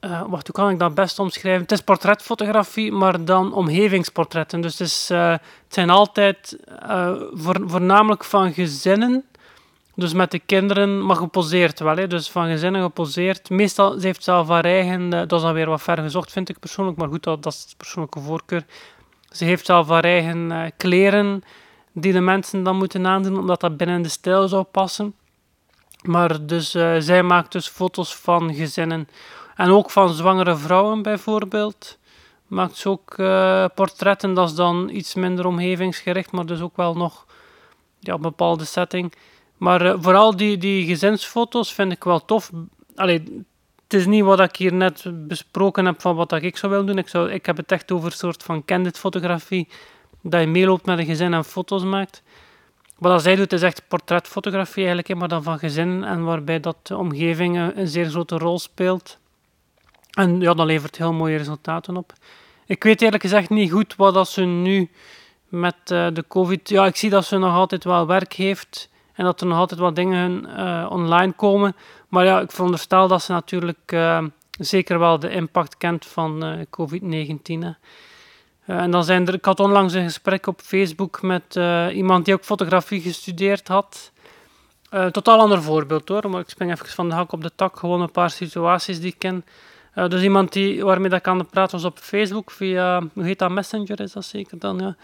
wacht, 0.00 0.46
hoe 0.46 0.54
kan 0.54 0.70
ik 0.70 0.78
dat 0.78 0.94
best 0.94 1.18
omschrijven? 1.18 1.62
Het 1.62 1.72
is 1.72 1.80
portretfotografie, 1.80 2.92
maar 2.92 3.24
dan 3.24 3.52
omgevingsportretten. 3.52 4.60
Dus 4.60 4.78
het, 4.78 4.88
is, 4.88 5.06
zijn 5.68 5.90
altijd 5.90 6.58
voor, 7.32 7.62
voornamelijk 7.66 8.24
van 8.24 8.52
gezinnen 8.52 9.24
dus 9.94 10.12
met 10.12 10.30
de 10.30 10.38
kinderen, 10.38 11.06
maar 11.06 11.16
geposeerd 11.16 11.80
wel. 11.80 11.96
Hè. 11.96 12.06
Dus 12.06 12.30
van 12.30 12.46
gezinnen 12.46 12.82
geposeerd. 12.82 13.50
Meestal, 13.50 13.98
ze 13.98 14.06
heeft 14.06 14.24
zelf 14.24 14.48
haar 14.48 14.64
eigen, 14.64 15.02
uh, 15.02 15.10
dat 15.10 15.32
is 15.32 15.42
dan 15.42 15.52
weer 15.52 15.68
wat 15.68 15.82
ver 15.82 15.98
gezocht, 15.98 16.32
vind 16.32 16.48
ik 16.48 16.58
persoonlijk. 16.58 16.96
Maar 16.96 17.08
goed, 17.08 17.22
dat, 17.22 17.42
dat 17.42 17.52
is 17.52 17.74
persoonlijke 17.76 18.20
voorkeur. 18.20 18.64
Ze 19.30 19.44
heeft 19.44 19.66
zelf 19.66 19.88
haar 19.88 20.04
eigen 20.04 20.50
uh, 20.50 20.64
kleren 20.76 21.42
die 21.92 22.12
de 22.12 22.20
mensen 22.20 22.62
dan 22.62 22.76
moeten 22.76 23.06
aandoen, 23.06 23.38
omdat 23.38 23.60
dat 23.60 23.76
binnen 23.76 24.02
de 24.02 24.08
stijl 24.08 24.48
zou 24.48 24.62
passen. 24.62 25.14
Maar 26.02 26.46
dus, 26.46 26.74
uh, 26.74 26.94
zij 26.98 27.22
maakt 27.22 27.52
dus 27.52 27.68
foto's 27.68 28.16
van 28.16 28.54
gezinnen. 28.54 29.08
En 29.54 29.70
ook 29.70 29.90
van 29.90 30.08
zwangere 30.08 30.56
vrouwen 30.56 31.02
bijvoorbeeld. 31.02 31.98
Maakt 32.46 32.76
ze 32.76 32.88
ook 32.88 33.14
portretten, 33.74 34.34
dat 34.34 34.48
is 34.48 34.54
dan 34.54 34.88
iets 34.88 35.14
minder 35.14 35.46
omgevingsgericht, 35.46 36.32
maar 36.32 36.46
dus 36.46 36.60
ook 36.60 36.76
wel 36.76 36.94
nog 36.94 37.26
ja, 38.00 38.14
een 38.14 38.20
bepaalde 38.20 38.64
setting. 38.64 39.14
Maar 39.64 39.86
uh, 39.86 39.94
vooral 40.00 40.36
die, 40.36 40.58
die 40.58 40.86
gezinsfoto's 40.86 41.72
vind 41.72 41.92
ik 41.92 42.04
wel 42.04 42.24
tof. 42.24 42.50
Allee, 42.94 43.44
het 43.82 43.94
is 43.94 44.06
niet 44.06 44.24
wat 44.24 44.40
ik 44.40 44.56
hier 44.56 44.72
net 44.72 45.04
besproken 45.12 45.84
heb 45.84 46.00
van 46.00 46.16
wat 46.16 46.32
ik 46.32 46.56
zou 46.56 46.72
willen 46.72 46.86
doen. 46.86 46.98
Ik, 46.98 47.08
zou, 47.08 47.30
ik 47.30 47.46
heb 47.46 47.56
het 47.56 47.72
echt 47.72 47.92
over 47.92 48.06
een 48.06 48.16
soort 48.16 48.42
van 48.42 48.64
candid 48.64 48.98
fotografie. 48.98 49.68
Dat 50.22 50.40
je 50.40 50.46
meeloopt 50.46 50.86
met 50.86 50.98
een 50.98 51.04
gezin 51.04 51.34
en 51.34 51.44
foto's 51.44 51.84
maakt. 51.84 52.22
Wat 52.98 53.22
zij 53.22 53.36
doet 53.36 53.52
is 53.52 53.62
echt 53.62 53.82
portretfotografie 53.88 54.84
eigenlijk, 54.84 55.20
maar 55.20 55.28
dan 55.28 55.42
van 55.42 55.58
gezinnen. 55.58 56.04
En 56.04 56.24
waarbij 56.24 56.60
dat 56.60 56.76
de 56.82 56.96
omgeving 56.96 57.72
een 57.76 57.88
zeer 57.88 58.10
grote 58.10 58.38
rol 58.38 58.58
speelt. 58.58 59.18
En 60.10 60.40
ja, 60.40 60.54
dat 60.54 60.66
levert 60.66 60.96
heel 60.96 61.12
mooie 61.12 61.36
resultaten 61.36 61.96
op. 61.96 62.12
Ik 62.66 62.82
weet 62.82 63.02
eerlijk 63.02 63.22
gezegd 63.22 63.50
niet 63.50 63.72
goed 63.72 63.96
wat 63.96 64.14
dat 64.14 64.28
ze 64.28 64.42
nu 64.42 64.90
met 65.48 65.76
uh, 65.92 66.06
de 66.12 66.24
COVID. 66.28 66.68
Ja, 66.68 66.86
ik 66.86 66.96
zie 66.96 67.10
dat 67.10 67.24
ze 67.24 67.38
nog 67.38 67.54
altijd 67.54 67.84
wel 67.84 68.06
werk 68.06 68.32
heeft 68.32 68.92
en 69.14 69.24
dat 69.24 69.40
er 69.40 69.46
nog 69.46 69.58
altijd 69.58 69.80
wat 69.80 69.96
dingen 69.96 70.46
uh, 70.48 70.86
online 70.90 71.32
komen. 71.32 71.76
Maar 72.08 72.24
ja, 72.24 72.40
ik 72.40 72.50
veronderstel 72.50 73.08
dat 73.08 73.22
ze 73.22 73.32
natuurlijk 73.32 73.92
uh, 73.94 74.24
zeker 74.58 74.98
wel 74.98 75.18
de 75.18 75.30
impact 75.30 75.76
kent 75.76 76.06
van 76.06 76.66
COVID-19. 76.70 77.76
en 78.66 78.90
dan 78.90 79.04
zijn 79.04 79.26
er, 79.26 79.34
ik 79.34 79.44
had 79.44 79.60
onlangs 79.60 79.92
een 79.94 80.04
gesprek 80.04 80.46
op 80.46 80.60
Facebook 80.60 81.22
met 81.22 81.58
iemand 81.92 82.24
die 82.24 82.34
ook 82.34 82.44
fotografie 82.44 83.00
gestudeerd 83.00 83.68
had. 83.68 84.12
totaal 84.90 85.38
ander 85.38 85.62
voorbeeld 85.62 86.08
hoor, 86.08 86.30
maar 86.30 86.40
ik 86.40 86.48
spring 86.48 86.72
even 86.72 86.86
van 86.86 87.08
de 87.08 87.14
hak 87.14 87.32
op 87.32 87.42
de 87.42 87.50
tak. 87.54 87.78
Gewoon 87.78 88.00
een 88.00 88.10
paar 88.10 88.30
situaties 88.30 89.00
die 89.00 89.10
ik 89.10 89.18
ken. 89.18 89.44
Dus 90.08 90.22
iemand 90.22 90.52
die, 90.52 90.84
waarmee 90.84 91.10
dat 91.10 91.18
ik 91.18 91.28
aan 91.28 91.38
het 91.38 91.50
praten 91.50 91.76
was 91.76 91.90
op 91.90 91.98
Facebook 91.98 92.50
via, 92.50 93.02
hoe 93.14 93.24
heet 93.24 93.38
dat, 93.38 93.50
Messenger 93.50 94.00
is 94.00 94.12
dat 94.12 94.24
zeker 94.24 94.58
dan, 94.58 94.78
ja. 94.78 94.96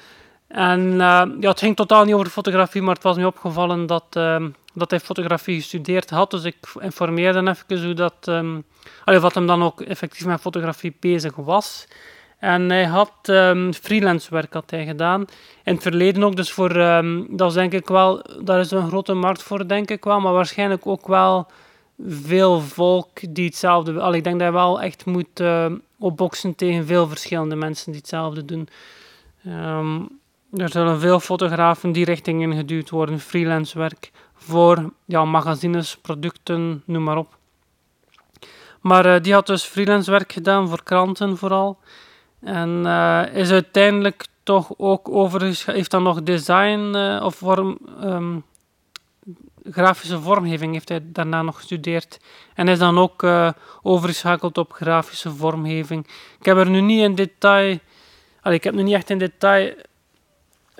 En 0.51 0.81
uh, 0.91 1.23
ja, 1.41 1.49
het 1.49 1.59
ging 1.59 1.77
totaal 1.77 2.05
niet 2.05 2.15
over 2.15 2.27
fotografie, 2.27 2.83
maar 2.83 2.95
het 2.95 3.03
was 3.03 3.17
me 3.17 3.27
opgevallen 3.27 3.87
dat, 3.87 4.05
uh, 4.17 4.45
dat 4.75 4.91
hij 4.91 5.01
fotografie 5.01 5.55
gestudeerd 5.55 6.11
had. 6.11 6.31
Dus 6.31 6.45
ik 6.45 6.57
informeerde 6.79 7.39
hem 7.39 7.49
even 7.49 7.85
hoe 7.85 7.95
dat, 7.95 8.15
um, 8.27 8.65
allee, 9.05 9.21
wat 9.21 9.35
hem 9.35 9.47
dan 9.47 9.63
ook 9.63 9.81
effectief 9.81 10.27
met 10.27 10.41
fotografie 10.41 10.97
bezig 11.01 11.37
was. 11.37 11.87
En 12.39 12.71
hij 12.71 12.85
had 12.85 13.13
um, 13.23 13.73
freelance 13.73 14.31
werk 14.31 14.55
hij 14.67 14.85
gedaan. 14.87 15.21
In 15.65 15.75
het 15.75 15.83
verleden 15.83 16.23
ook, 16.25 16.37
dus 16.37 16.53
voor, 16.53 16.73
dat 17.31 17.49
is 17.49 17.55
denk 17.55 17.73
ik 17.73 17.89
wel, 17.89 18.23
daar 18.43 18.61
is 18.61 18.71
een 18.71 18.89
grote 18.89 19.15
markt 19.15 19.43
voor, 19.43 19.69
denk 19.69 19.91
ik 19.91 20.05
wel. 20.05 20.21
Maar 20.21 20.33
waarschijnlijk 20.33 20.87
ook 20.87 21.07
wel 21.07 21.47
veel 22.09 22.61
volk 22.61 23.09
die 23.29 23.47
hetzelfde... 23.47 24.01
Al, 24.01 24.15
ik 24.15 24.25
denk 24.25 24.39
dat 24.39 24.49
je 24.49 24.55
wel 24.55 24.81
echt 24.81 25.05
moet 25.07 25.41
uh, 25.41 25.67
opboksen 25.99 26.55
tegen 26.55 26.87
veel 26.87 27.09
verschillende 27.09 27.57
mensen 27.57 27.93
die 27.93 28.01
hetzelfde 28.01 28.45
doen. 28.45 28.69
Um, 29.47 30.20
er 30.53 30.71
zullen 30.71 31.01
veel 31.01 31.21
fotografen 31.21 31.93
die 31.93 32.05
richting 32.05 32.43
ingeduwd 32.43 32.91
worden, 32.91 33.21
freelance 33.21 33.79
werk, 33.79 34.11
voor 34.35 34.93
ja, 35.05 35.25
magazines, 35.25 35.97
producten, 35.97 36.83
noem 36.87 37.03
maar 37.03 37.17
op. 37.17 37.39
Maar 38.81 39.07
uh, 39.07 39.23
die 39.23 39.33
had 39.33 39.47
dus 39.47 39.65
freelance 39.65 40.11
werk 40.11 40.33
gedaan 40.33 40.69
voor 40.69 40.83
kranten 40.83 41.37
vooral. 41.37 41.79
En 42.41 42.83
uh, 42.87 43.23
is 43.33 43.51
uiteindelijk 43.51 44.27
toch 44.43 44.71
ook 44.77 45.09
overigens, 45.09 45.65
heeft 45.65 45.91
dan 45.91 46.03
nog 46.03 46.23
design 46.23 46.93
uh, 46.97 47.23
of 47.25 47.35
vorm, 47.35 47.79
um, 48.03 48.45
grafische 49.65 50.21
vormgeving 50.21 50.73
heeft 50.73 50.89
hij 50.89 51.01
daarna 51.03 51.43
nog 51.43 51.57
gestudeerd. 51.57 52.21
En 52.55 52.69
is 52.69 52.79
dan 52.79 52.99
ook 52.99 53.27
overgeschakeld 53.83 54.59
op 54.59 54.73
grafische 54.73 55.31
vormgeving. 55.31 56.07
Ik 56.39 56.45
heb 56.45 56.57
er 56.57 56.71
nu 56.71 56.81
niet 56.81 57.03
in 57.03 57.15
detail... 57.15 57.79
Ik 58.43 58.65
heb 58.65 58.75
nu 58.75 58.83
niet 58.83 58.95
echt 58.95 59.11
in 59.11 59.19
detail 59.19 59.75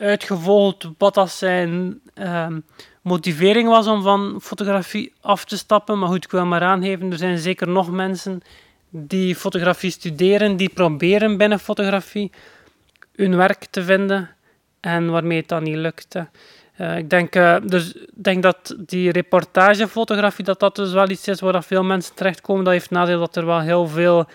uitgevolgd 0.01 0.89
wat 0.99 1.15
dat 1.15 1.31
zijn 1.31 2.01
uh, 2.15 2.47
motivering 3.03 3.69
was 3.69 3.87
om 3.87 4.03
van 4.03 4.39
fotografie 4.43 5.13
af 5.21 5.45
te 5.45 5.57
stappen. 5.57 5.99
Maar 5.99 6.09
goed, 6.09 6.25
ik 6.25 6.31
wil 6.31 6.47
maar 6.47 6.63
aangeven, 6.63 7.13
er 7.13 7.19
zijn 7.19 7.39
zeker 7.39 7.69
nog 7.69 7.91
mensen 7.91 8.43
die 8.91 9.35
fotografie 9.37 9.91
studeren, 9.91 10.57
die 10.57 10.69
proberen 10.69 11.37
binnen 11.37 11.59
fotografie 11.59 12.31
hun 13.15 13.37
werk 13.37 13.65
te 13.65 13.83
vinden 13.83 14.31
en 14.81 15.11
waarmee 15.11 15.39
het 15.39 15.49
dan 15.49 15.63
niet 15.63 15.77
lukt. 15.77 16.15
Uh, 16.15 16.97
ik 16.97 17.11
denk, 17.11 17.37
uh, 17.37 17.57
dus, 17.63 17.95
denk 18.15 18.43
dat 18.43 18.77
die 18.79 19.13
reportagefotografie, 19.13 20.45
dat 20.45 20.61
dat 20.61 20.77
dus 20.77 20.93
wel 20.93 21.11
iets 21.11 21.29
is 21.29 21.41
waar 21.41 21.65
veel 21.65 21.85
mensen 21.85 22.15
terechtkomen. 22.15 22.65
Dat 22.65 22.73
heeft 22.73 22.91
nadeel 22.91 23.19
dat 23.19 23.37
er 23.37 23.47
wel 23.47 23.61
heel 23.61 23.87
veel 23.87 24.27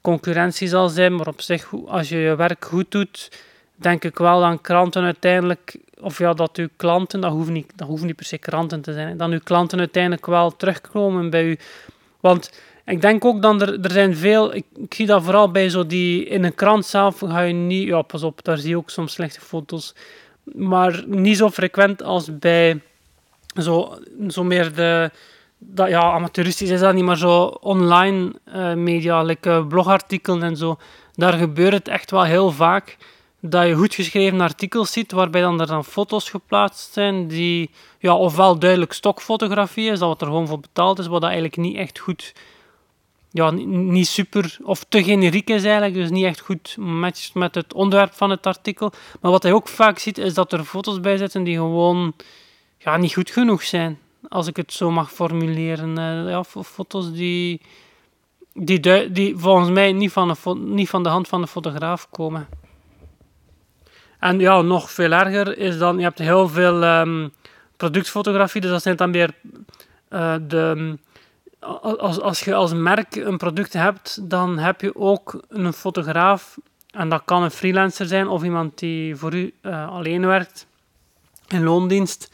concurrentie 0.00 0.68
zal 0.68 0.88
zijn. 0.88 1.14
Maar 1.14 1.26
op 1.26 1.40
zich, 1.40 1.72
als 1.86 2.08
je 2.08 2.18
je 2.18 2.36
werk 2.36 2.64
goed 2.64 2.90
doet, 2.90 3.30
denk 3.80 4.04
ik 4.04 4.18
wel 4.18 4.40
dat 4.40 4.60
kranten 4.60 5.04
uiteindelijk, 5.04 5.76
of 6.00 6.18
ja, 6.18 6.34
dat 6.34 6.56
uw 6.56 6.68
klanten, 6.76 7.20
dat 7.20 7.32
hoeven 7.32 7.52
niet, 7.52 7.72
dat 7.76 7.88
hoeven 7.88 8.06
niet 8.06 8.16
per 8.16 8.24
se 8.24 8.38
kranten 8.38 8.80
te 8.80 8.92
zijn, 8.92 9.16
dat 9.16 9.30
uw 9.30 9.40
klanten 9.44 9.78
uiteindelijk 9.78 10.26
wel 10.26 10.56
terugkomen 10.56 11.30
bij 11.30 11.44
u. 11.44 11.58
Want 12.20 12.52
ik 12.84 13.00
denk 13.00 13.24
ook 13.24 13.42
dat 13.42 13.62
er, 13.62 13.80
er 13.80 13.90
zijn 13.90 14.16
veel, 14.16 14.54
ik, 14.54 14.64
zie 14.88 15.06
dat 15.06 15.22
vooral 15.22 15.50
bij 15.50 15.68
zo 15.68 15.86
die, 15.86 16.24
in 16.24 16.44
een 16.44 16.54
krant 16.54 16.86
zelf 16.86 17.18
ga 17.18 17.40
je 17.40 17.52
niet, 17.52 17.86
ja 17.86 18.02
pas 18.02 18.22
op, 18.22 18.44
daar 18.44 18.58
zie 18.58 18.70
je 18.70 18.76
ook 18.76 18.90
soms 18.90 19.12
slechte 19.12 19.40
foto's 19.40 19.94
maar 20.54 21.02
niet 21.06 21.36
zo 21.36 21.50
frequent 21.50 22.02
als 22.02 22.38
bij 22.38 22.80
zo, 23.54 23.98
zo 24.28 24.44
meer 24.44 24.74
de, 24.74 25.10
dat, 25.58 25.88
ja, 25.88 26.00
amateuristisch 26.00 26.70
is 26.70 26.80
dat 26.80 26.94
niet, 26.94 27.04
maar 27.04 27.16
zo 27.16 27.42
online 27.44 28.32
uh, 28.54 28.74
media, 28.74 29.22
like 29.22 29.48
uh, 29.48 29.66
blogartikelen 29.66 30.42
en 30.42 30.56
zo. 30.56 30.78
Daar 31.14 31.32
gebeurt 31.32 31.72
het 31.72 31.88
echt 31.88 32.10
wel 32.10 32.24
heel 32.24 32.50
vaak 32.50 32.96
dat 33.40 33.66
je 33.66 33.74
goed 33.74 33.94
geschreven 33.94 34.40
artikels 34.40 34.92
ziet, 34.92 35.12
waarbij 35.12 35.40
dan 35.40 35.60
er 35.60 35.66
dan 35.66 35.84
foto's 35.84 36.30
geplaatst 36.30 36.92
zijn 36.92 37.28
die, 37.28 37.70
ja, 37.98 38.16
ofwel 38.16 38.58
duidelijk 38.58 38.92
stokfotografie 38.92 39.90
is, 39.90 39.98
dat 39.98 40.08
wat 40.08 40.20
er 40.20 40.26
gewoon 40.26 40.46
voor 40.46 40.60
betaald 40.60 40.98
is, 40.98 41.06
wat 41.06 41.20
dat 41.20 41.30
eigenlijk 41.30 41.56
niet 41.56 41.76
echt 41.76 41.98
goed 41.98 42.32
ja, 43.30 43.50
niet 43.50 44.06
super 44.06 44.56
of 44.62 44.84
te 44.84 45.04
generiek 45.04 45.50
is 45.50 45.64
eigenlijk, 45.64 45.94
dus 45.94 46.10
niet 46.10 46.24
echt 46.24 46.40
goed 46.40 46.76
matcht 46.76 47.34
met 47.34 47.54
het 47.54 47.74
onderwerp 47.74 48.12
van 48.12 48.30
het 48.30 48.46
artikel. 48.46 48.92
Maar 49.20 49.30
wat 49.30 49.42
hij 49.42 49.52
ook 49.52 49.68
vaak 49.68 49.98
ziet, 49.98 50.18
is 50.18 50.34
dat 50.34 50.52
er 50.52 50.64
foto's 50.64 51.00
bij 51.00 51.16
zitten 51.16 51.44
die 51.44 51.56
gewoon 51.56 52.14
ja, 52.78 52.96
niet 52.96 53.14
goed 53.14 53.30
genoeg 53.30 53.62
zijn, 53.62 53.98
als 54.28 54.46
ik 54.46 54.56
het 54.56 54.72
zo 54.72 54.90
mag 54.90 55.12
formuleren. 55.12 55.98
Uh, 55.98 56.30
ja, 56.30 56.44
foto's 56.44 57.12
die, 57.12 57.60
die, 58.52 59.10
die 59.12 59.36
volgens 59.36 59.70
mij 59.70 59.92
niet 59.92 60.12
van, 60.12 60.28
de, 60.28 60.54
niet 60.54 60.88
van 60.88 61.02
de 61.02 61.08
hand 61.08 61.28
van 61.28 61.40
de 61.40 61.46
fotograaf 61.46 62.10
komen. 62.10 62.48
En 64.20 64.38
ja, 64.38 64.60
nog 64.60 64.90
veel 64.90 65.12
erger 65.12 65.58
is 65.58 65.78
dan, 65.78 65.96
je 65.96 66.02
hebt 66.02 66.18
heel 66.18 66.48
veel 66.48 66.82
um, 66.82 67.32
productfotografie, 67.76 68.60
dus 68.60 68.70
dat 68.70 68.82
zijn 68.82 68.96
dan 68.96 69.10
meer 69.10 69.30
uh, 70.10 70.34
de 70.40 70.98
als, 71.60 72.20
als 72.20 72.40
je 72.40 72.54
als 72.54 72.72
merk 72.72 73.16
een 73.16 73.36
product 73.36 73.72
hebt, 73.72 74.30
dan 74.30 74.58
heb 74.58 74.80
je 74.80 74.96
ook 74.96 75.42
een 75.48 75.72
fotograaf. 75.72 76.58
En 76.90 77.08
dat 77.08 77.22
kan 77.24 77.42
een 77.42 77.50
freelancer 77.50 78.06
zijn 78.06 78.28
of 78.28 78.42
iemand 78.42 78.78
die 78.78 79.16
voor 79.16 79.34
u 79.34 79.54
uh, 79.62 79.88
alleen 79.88 80.26
werkt 80.26 80.66
in 81.48 81.62
loondienst. 81.62 82.32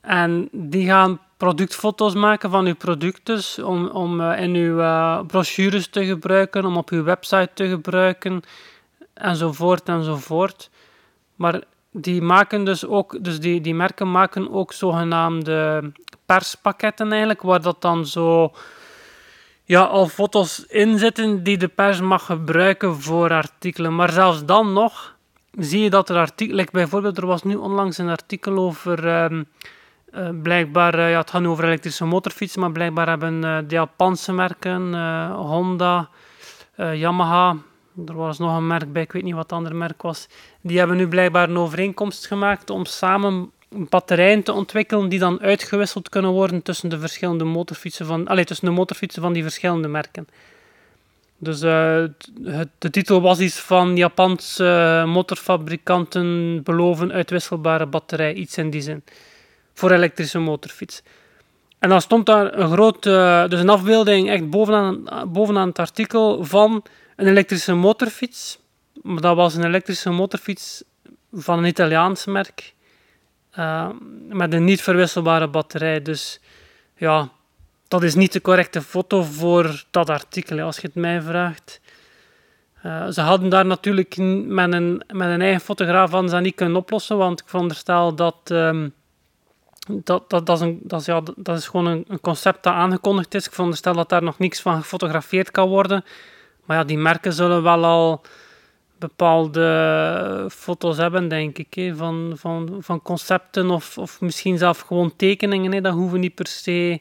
En 0.00 0.48
die 0.52 0.86
gaan 0.86 1.20
productfoto's 1.36 2.14
maken 2.14 2.50
van 2.50 2.66
uw 2.66 2.74
producten 2.74 3.66
om, 3.66 3.86
om 3.86 4.20
uh, 4.20 4.40
in 4.40 4.54
uw 4.54 4.76
brochures 5.24 5.88
te 5.88 6.04
gebruiken, 6.04 6.64
om 6.64 6.76
op 6.76 6.90
uw 6.90 7.02
website 7.02 7.50
te 7.54 7.68
gebruiken, 7.68 8.42
enzovoort 9.22 9.88
enzovoort. 9.88 10.70
Maar 11.36 11.62
die 11.90 12.22
maken 12.22 12.64
dus 12.64 12.86
ook, 12.86 13.24
dus 13.24 13.40
die, 13.40 13.60
die 13.60 13.74
merken 13.74 14.10
maken 14.10 14.52
ook 14.52 14.72
zogenaamde 14.72 15.92
perspakketten 16.26 17.10
eigenlijk, 17.10 17.42
waar 17.42 17.62
dat 17.62 17.80
dan 17.80 18.06
zo 18.06 18.52
ja, 19.64 19.82
al 19.82 20.06
foto's 20.06 20.64
in 20.66 20.98
zitten 20.98 21.42
die 21.42 21.58
de 21.58 21.68
pers 21.68 22.00
mag 22.00 22.24
gebruiken 22.24 23.00
voor 23.00 23.30
artikelen. 23.30 23.94
Maar 23.94 24.10
zelfs 24.10 24.44
dan 24.44 24.72
nog 24.72 25.16
zie 25.58 25.82
je 25.82 25.90
dat 25.90 26.08
er 26.08 26.16
artikelen, 26.16 26.66
bijvoorbeeld 26.72 27.16
er 27.16 27.26
was 27.26 27.42
nu 27.42 27.54
onlangs 27.54 27.98
een 27.98 28.08
artikel 28.08 28.58
over, 28.58 29.22
um, 29.24 29.46
uh, 30.14 30.28
blijkbaar, 30.42 30.98
uh, 30.98 31.10
ja, 31.10 31.18
het 31.18 31.30
gaat 31.30 31.44
over 31.44 31.64
elektrische 31.64 32.04
motorfietsen, 32.04 32.60
maar 32.60 32.72
blijkbaar 32.72 33.08
hebben 33.08 33.34
uh, 33.34 33.58
de 33.66 33.74
Japanse 33.74 34.32
merken, 34.32 34.94
Honda, 35.32 36.08
Yamaha, 36.76 37.56
er 38.06 38.14
was 38.14 38.38
nog 38.38 38.56
een 38.56 38.66
merk 38.66 38.92
bij, 38.92 39.02
ik 39.02 39.12
weet 39.12 39.22
niet 39.22 39.34
wat 39.34 39.42
het 39.42 39.52
andere 39.52 39.74
merk 39.74 40.02
was, 40.02 40.28
die 40.60 40.78
hebben 40.78 40.96
nu 40.96 41.08
blijkbaar 41.08 41.48
een 41.48 41.58
overeenkomst 41.58 42.26
gemaakt 42.26 42.70
om 42.70 42.84
samen 42.84 43.50
batterijen 43.68 44.42
te 44.42 44.52
ontwikkelen 44.52 45.08
die 45.08 45.18
dan 45.18 45.40
uitgewisseld 45.40 46.08
kunnen 46.08 46.30
worden 46.30 46.62
tussen 46.62 46.88
de 46.88 46.98
verschillende 46.98 47.44
motorfietsen 47.44 48.06
van, 48.06 48.28
allez, 48.28 48.44
tussen 48.44 48.66
de 48.66 48.72
motorfietsen 48.72 49.22
van 49.22 49.32
die 49.32 49.42
verschillende 49.42 49.88
merken. 49.88 50.28
Dus 51.38 51.62
uh, 51.62 52.04
het, 52.42 52.68
de 52.78 52.90
titel 52.90 53.20
was 53.20 53.38
iets 53.38 53.60
van 53.60 53.96
Japanse 53.96 55.04
motorfabrikanten 55.06 56.60
beloven 56.62 57.12
uitwisselbare 57.12 57.86
batterij, 57.86 58.34
iets 58.34 58.58
in 58.58 58.70
die 58.70 58.80
zin, 58.80 59.02
voor 59.74 59.90
elektrische 59.90 60.38
motorfiets. 60.38 61.02
En 61.78 61.88
dan 61.88 62.00
stond 62.00 62.26
daar 62.26 62.58
een 62.58 62.70
groot, 62.70 63.06
uh, 63.06 63.48
dus 63.48 63.60
een 63.60 63.68
afbeelding 63.68 64.30
echt 64.30 64.50
bovenaan, 64.50 65.04
bovenaan 65.32 65.68
het 65.68 65.78
artikel 65.78 66.44
van 66.44 66.82
een 67.16 67.26
elektrische 67.26 67.74
motorfiets. 67.74 68.58
Maar 69.02 69.20
dat 69.20 69.36
was 69.36 69.54
een 69.54 69.64
elektrische 69.64 70.10
motorfiets 70.10 70.84
van 71.32 71.58
een 71.58 71.64
Italiaans 71.64 72.26
merk. 72.26 72.74
Uh, 73.58 73.88
met 74.28 74.52
een 74.52 74.64
niet 74.64 74.82
verwisselbare 74.82 75.48
batterij. 75.48 76.02
Dus 76.02 76.40
ja, 76.96 77.28
dat 77.88 78.02
is 78.02 78.14
niet 78.14 78.32
de 78.32 78.40
correcte 78.40 78.82
foto 78.82 79.22
voor 79.22 79.84
dat 79.90 80.10
artikel, 80.10 80.60
als 80.60 80.76
je 80.76 80.86
het 80.86 80.94
mij 80.94 81.22
vraagt. 81.22 81.80
Uh, 82.86 83.08
ze 83.08 83.20
hadden 83.20 83.48
daar 83.48 83.66
natuurlijk 83.66 84.16
met 84.46 84.72
een, 84.72 85.04
met 85.12 85.28
een 85.28 85.40
eigen 85.40 85.60
fotograaf 85.60 86.10
van 86.10 86.28
ze 86.28 86.36
niet 86.36 86.54
kunnen 86.54 86.76
oplossen, 86.76 87.16
want 87.16 87.40
ik 87.40 87.48
veronderstel 87.48 88.14
dat, 88.14 88.36
um, 88.50 88.94
dat, 89.88 90.30
dat, 90.30 90.46
dat, 90.46 90.56
is 90.56 90.62
een, 90.62 90.80
dat, 90.82 91.00
is, 91.00 91.06
ja, 91.06 91.22
dat 91.36 91.58
is 91.58 91.66
gewoon 91.66 91.86
een, 91.86 92.04
een, 92.08 92.20
concept 92.20 92.62
dat 92.62 92.72
aangekondigd 92.72 93.34
is. 93.34 93.46
Ik 93.46 93.52
veronderstel 93.52 93.94
dat 93.94 94.08
daar 94.08 94.22
nog 94.22 94.38
niks 94.38 94.60
van 94.60 94.76
gefotografeerd 94.76 95.50
kan 95.50 95.68
worden. 95.68 96.04
Maar 96.64 96.76
ja, 96.76 96.84
die 96.84 96.98
merken 96.98 97.32
zullen 97.32 97.62
wel 97.62 97.84
al 97.84 98.20
bepaalde 98.98 100.48
foto's 100.50 100.96
hebben, 100.96 101.28
denk 101.28 101.58
ik. 101.58 101.92
Van, 101.96 102.32
van, 102.36 102.76
van 102.80 103.02
concepten 103.02 103.70
of, 103.70 103.98
of 103.98 104.20
misschien 104.20 104.58
zelf 104.58 104.80
gewoon 104.80 105.16
tekeningen. 105.16 105.82
Dat 105.82 105.92
hoeven 105.92 106.20
niet 106.20 106.34
per 106.34 106.46
se 106.46 107.00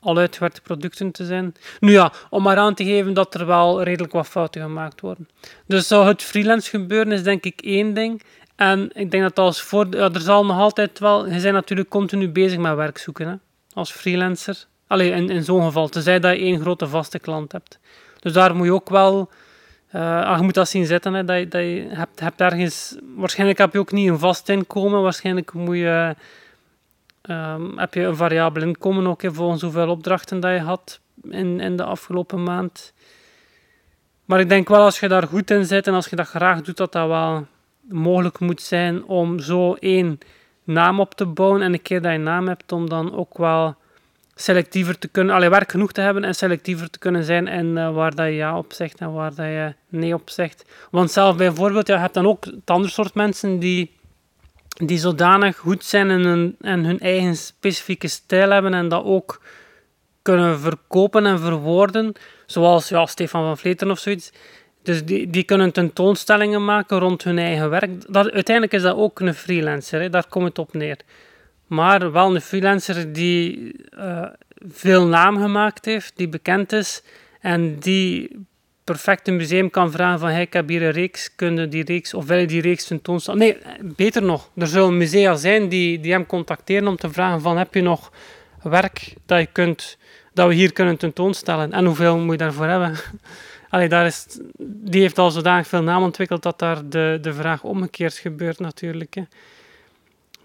al 0.00 0.16
uitgewerkte 0.16 0.60
producten 0.60 1.10
te 1.10 1.24
zijn. 1.24 1.54
Nu 1.80 1.92
ja, 1.92 2.12
om 2.30 2.42
maar 2.42 2.56
aan 2.56 2.74
te 2.74 2.84
geven 2.84 3.14
dat 3.14 3.34
er 3.34 3.46
wel 3.46 3.82
redelijk 3.82 4.12
wat 4.12 4.26
fouten 4.26 4.62
gemaakt 4.62 5.00
worden. 5.00 5.28
Dus 5.66 5.86
zou 5.86 6.06
het 6.06 6.22
freelance 6.22 6.70
gebeuren 6.70 7.12
is 7.12 7.22
denk 7.22 7.44
ik 7.44 7.60
één 7.60 7.94
ding. 7.94 8.22
En 8.56 8.90
ik 8.92 9.10
denk 9.10 9.22
dat 9.22 9.38
als 9.38 9.62
voor, 9.62 9.86
er 9.90 10.20
zal 10.20 10.46
nog 10.46 10.58
altijd 10.58 10.98
wel, 10.98 11.26
je 11.26 11.40
bent 11.40 11.54
natuurlijk 11.54 11.88
continu 11.88 12.28
bezig 12.28 12.58
met 12.58 12.74
werk 12.74 12.98
zoeken 12.98 13.28
hè, 13.28 13.34
als 13.72 13.92
freelancer. 13.92 14.64
Alleen 14.86 15.12
in, 15.12 15.30
in 15.30 15.44
zo'n 15.44 15.62
geval, 15.62 15.88
tenzij 15.88 16.20
dat 16.20 16.36
je 16.36 16.42
één 16.42 16.60
grote 16.60 16.86
vaste 16.86 17.18
klant 17.18 17.52
hebt. 17.52 17.78
Dus 18.26 18.34
daar 18.34 18.56
moet 18.56 18.66
je 18.66 18.72
ook 18.72 18.88
wel, 18.88 19.30
uh, 19.94 20.34
je 20.36 20.42
moet 20.42 20.54
dat 20.54 20.68
zien 20.68 20.86
zitten, 20.86 21.14
hè, 21.14 21.24
dat, 21.24 21.38
je, 21.38 21.48
dat 21.48 21.60
je 21.60 21.86
hebt, 21.88 22.20
hebt 22.20 22.40
ergens, 22.40 22.96
waarschijnlijk 23.16 23.58
heb 23.58 23.72
je 23.72 23.78
ook 23.78 23.92
niet 23.92 24.08
een 24.08 24.18
vast 24.18 24.48
inkomen, 24.48 25.02
waarschijnlijk 25.02 25.52
moet 25.52 25.76
je, 25.76 26.14
um, 27.30 27.78
heb 27.78 27.94
je 27.94 28.02
een 28.02 28.16
variabel 28.16 28.62
inkomen 28.62 29.06
ook 29.06 29.22
volgens 29.26 29.62
hoeveel 29.62 29.88
opdrachten 29.88 30.40
dat 30.40 30.52
je 30.52 30.60
had 30.60 31.00
in, 31.30 31.60
in 31.60 31.76
de 31.76 31.84
afgelopen 31.84 32.42
maand. 32.42 32.92
Maar 34.24 34.40
ik 34.40 34.48
denk 34.48 34.68
wel 34.68 34.82
als 34.82 35.00
je 35.00 35.08
daar 35.08 35.26
goed 35.26 35.50
in 35.50 35.64
zit 35.64 35.86
en 35.86 35.94
als 35.94 36.06
je 36.06 36.16
dat 36.16 36.28
graag 36.28 36.62
doet, 36.62 36.76
dat 36.76 36.92
dat 36.92 37.08
wel 37.08 37.46
mogelijk 37.80 38.38
moet 38.38 38.62
zijn 38.62 39.04
om 39.04 39.38
zo 39.38 39.74
één 39.74 40.18
naam 40.64 41.00
op 41.00 41.14
te 41.14 41.26
bouwen. 41.26 41.62
En 41.62 41.72
een 41.72 41.82
keer 41.82 42.02
dat 42.02 42.12
je 42.12 42.18
naam 42.18 42.48
hebt, 42.48 42.72
om 42.72 42.88
dan 42.88 43.14
ook 43.16 43.38
wel 43.38 43.76
selectiever 44.38 44.98
te 44.98 45.08
kunnen, 45.08 45.34
alleen 45.34 45.50
werk 45.50 45.70
genoeg 45.70 45.92
te 45.92 46.00
hebben 46.00 46.24
en 46.24 46.34
selectiever 46.34 46.90
te 46.90 46.98
kunnen 46.98 47.24
zijn 47.24 47.48
en 47.48 47.66
uh, 47.66 47.94
waar 47.94 48.14
dat 48.14 48.26
je 48.26 48.32
ja 48.32 48.58
op 48.58 48.72
zegt 48.72 48.98
en 48.98 49.12
waar 49.12 49.34
dat 49.34 49.46
je 49.46 49.74
nee 49.88 50.14
op 50.14 50.30
zegt. 50.30 50.64
Want 50.90 51.10
zelf 51.10 51.36
bijvoorbeeld, 51.36 51.86
je 51.86 51.96
hebt 51.96 52.14
dan 52.14 52.26
ook 52.26 52.44
het 52.44 52.70
andere 52.70 52.92
soort 52.92 53.14
mensen 53.14 53.58
die, 53.58 53.96
die 54.68 54.98
zodanig 54.98 55.56
goed 55.56 55.84
zijn 55.84 56.10
en 56.60 56.84
hun 56.84 57.00
eigen 57.00 57.36
specifieke 57.36 58.08
stijl 58.08 58.50
hebben 58.50 58.74
en 58.74 58.88
dat 58.88 59.04
ook 59.04 59.40
kunnen 60.22 60.60
verkopen 60.60 61.26
en 61.26 61.38
verwoorden, 61.38 62.12
zoals 62.46 62.88
ja, 62.88 63.06
Stefan 63.06 63.44
van 63.44 63.58
Vleteren 63.58 63.92
of 63.92 63.98
zoiets. 63.98 64.32
Dus 64.82 65.04
die, 65.04 65.30
die 65.30 65.44
kunnen 65.44 65.72
tentoonstellingen 65.72 66.64
maken 66.64 66.98
rond 66.98 67.24
hun 67.24 67.38
eigen 67.38 67.70
werk. 67.70 68.12
Dat, 68.12 68.30
uiteindelijk 68.30 68.74
is 68.74 68.82
dat 68.82 68.96
ook 68.96 69.20
een 69.20 69.34
freelancer, 69.34 70.00
hè? 70.00 70.10
daar 70.10 70.26
komt 70.28 70.48
het 70.48 70.58
op 70.58 70.72
neer. 70.72 70.96
Maar 71.66 72.12
wel 72.12 72.34
een 72.34 72.40
freelancer 72.40 73.12
die 73.12 73.72
uh, 73.98 74.26
veel 74.58 75.06
naam 75.06 75.38
gemaakt 75.38 75.84
heeft, 75.84 76.16
die 76.16 76.28
bekend 76.28 76.72
is 76.72 77.02
en 77.40 77.78
die 77.78 78.30
perfect 78.84 79.28
een 79.28 79.36
museum 79.36 79.70
kan 79.70 79.90
vragen 79.90 80.18
van 80.18 80.28
hey, 80.28 80.42
ik 80.42 80.52
heb 80.52 80.68
hier 80.68 80.82
een 80.82 80.90
reeks, 80.90 81.34
kunnen 81.34 81.70
die 81.70 81.84
reeks, 81.84 82.14
of 82.14 82.26
wil 82.26 82.38
je 82.38 82.46
die 82.46 82.60
reeks 82.60 82.86
tentoonstellen? 82.86 83.40
Nee, 83.40 83.56
beter 83.82 84.22
nog, 84.22 84.50
er 84.56 84.66
zullen 84.66 84.96
musea 84.96 85.34
zijn 85.34 85.68
die, 85.68 86.00
die 86.00 86.12
hem 86.12 86.26
contacteren 86.26 86.88
om 86.88 86.96
te 86.96 87.10
vragen 87.10 87.40
van 87.40 87.56
heb 87.56 87.74
je 87.74 87.82
nog 87.82 88.12
werk 88.62 89.14
dat, 89.26 89.38
je 89.38 89.46
kunt, 89.46 89.98
dat 90.32 90.48
we 90.48 90.54
hier 90.54 90.72
kunnen 90.72 90.96
tentoonstellen 90.96 91.72
en 91.72 91.84
hoeveel 91.84 92.18
moet 92.18 92.30
je 92.30 92.36
daarvoor 92.36 92.66
hebben? 92.66 92.94
Allee, 93.70 93.88
daar 93.88 94.06
is, 94.06 94.26
die 94.58 95.00
heeft 95.00 95.18
al 95.18 95.30
zodanig 95.30 95.66
veel 95.66 95.82
naam 95.82 96.02
ontwikkeld 96.02 96.42
dat 96.42 96.58
daar 96.58 96.88
de, 96.88 97.18
de 97.20 97.32
vraag 97.32 97.62
omgekeerd 97.62 98.14
gebeurt 98.14 98.58
natuurlijk. 98.58 99.14
Hè. 99.14 99.22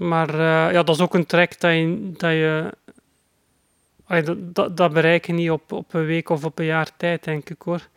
Maar 0.02 0.34
uh, 0.34 0.72
ja, 0.72 0.84
dat 0.84 0.96
is 0.96 1.02
ook 1.02 1.14
een 1.14 1.26
track 1.26 1.60
dat 1.60 1.72
je, 1.72 2.12
dat 2.18 2.32
je 2.32 2.74
dat, 4.54 4.78
dat, 4.78 4.94
bereik 4.94 5.26
je 5.26 5.34
niet 5.34 5.52
op, 5.52 5.72
op 5.72 5.94
een 5.94 6.06
week 6.06 6.30
of 6.30 6.46
op 6.46 6.60
een 6.60 6.66
jaar 6.66 6.90
tijd, 6.98 7.24
denk 7.24 7.50
ik 7.50 7.62
hoor. 7.62 7.88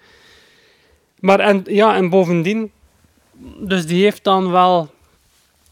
Maar 1.20 1.40
en, 1.40 1.62
ja, 1.66 1.96
en 1.96 2.08
bovendien, 2.08 2.72
dus 3.58 3.86
die 3.86 4.02
heeft 4.02 4.24
dan 4.24 4.50
wel 4.50 4.90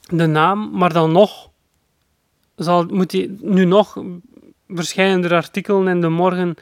de 0.08 0.26
naam, 0.26 0.70
maar 0.72 0.92
dan 0.92 1.12
nog 1.12 1.50
zal, 2.56 2.84
moet 2.84 3.12
hij 3.12 3.30
nu 3.40 3.64
nog 3.64 4.02
verschijnen 4.68 5.24
er 5.24 5.34
artikelen 5.34 5.88
in 5.88 6.00
de 6.00 6.08
morgen 6.08 6.54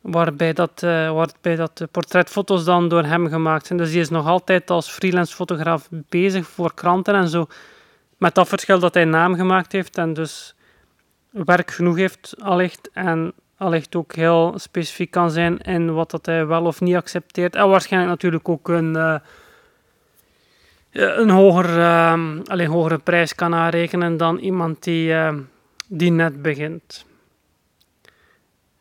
waarbij 0.00 0.52
dat, 0.52 0.82
uh, 0.84 1.12
waarbij 1.12 1.56
dat 1.56 1.86
portretfoto's 1.90 2.64
dan 2.64 2.88
door 2.88 3.04
hem 3.04 3.28
gemaakt 3.28 3.66
zijn. 3.66 3.78
Dus 3.78 3.90
die 3.90 4.00
is 4.00 4.10
nog 4.10 4.26
altijd 4.26 4.70
als 4.70 4.90
freelance 4.90 5.34
fotograaf 5.34 5.88
bezig 5.90 6.46
voor 6.46 6.74
kranten 6.74 7.14
en 7.14 7.28
zo. 7.28 7.46
Met 8.22 8.34
dat 8.34 8.48
verschil 8.48 8.78
dat 8.78 8.94
hij 8.94 9.04
naam 9.04 9.34
gemaakt 9.34 9.72
heeft 9.72 9.98
en 9.98 10.14
dus 10.14 10.54
werk 11.30 11.70
genoeg 11.70 11.96
heeft 11.96 12.34
allicht 12.38 12.90
en 12.92 13.32
allicht 13.56 13.96
ook 13.96 14.14
heel 14.14 14.54
specifiek 14.56 15.10
kan 15.10 15.30
zijn 15.30 15.58
in 15.58 15.92
wat 15.92 16.10
dat 16.10 16.26
hij 16.26 16.46
wel 16.46 16.64
of 16.64 16.80
niet 16.80 16.94
accepteert. 16.94 17.56
En 17.56 17.68
waarschijnlijk 17.68 18.12
natuurlijk 18.12 18.48
ook 18.48 18.68
een, 18.68 18.94
uh, 18.94 19.16
een 20.90 21.30
hoger, 21.30 21.78
uh, 21.78 22.38
alleen 22.44 22.68
hogere 22.68 22.98
prijs 22.98 23.34
kan 23.34 23.54
aanrekenen 23.54 24.16
dan 24.16 24.38
iemand 24.38 24.82
die, 24.82 25.08
uh, 25.08 25.34
die 25.88 26.10
net 26.10 26.42
begint. 26.42 27.06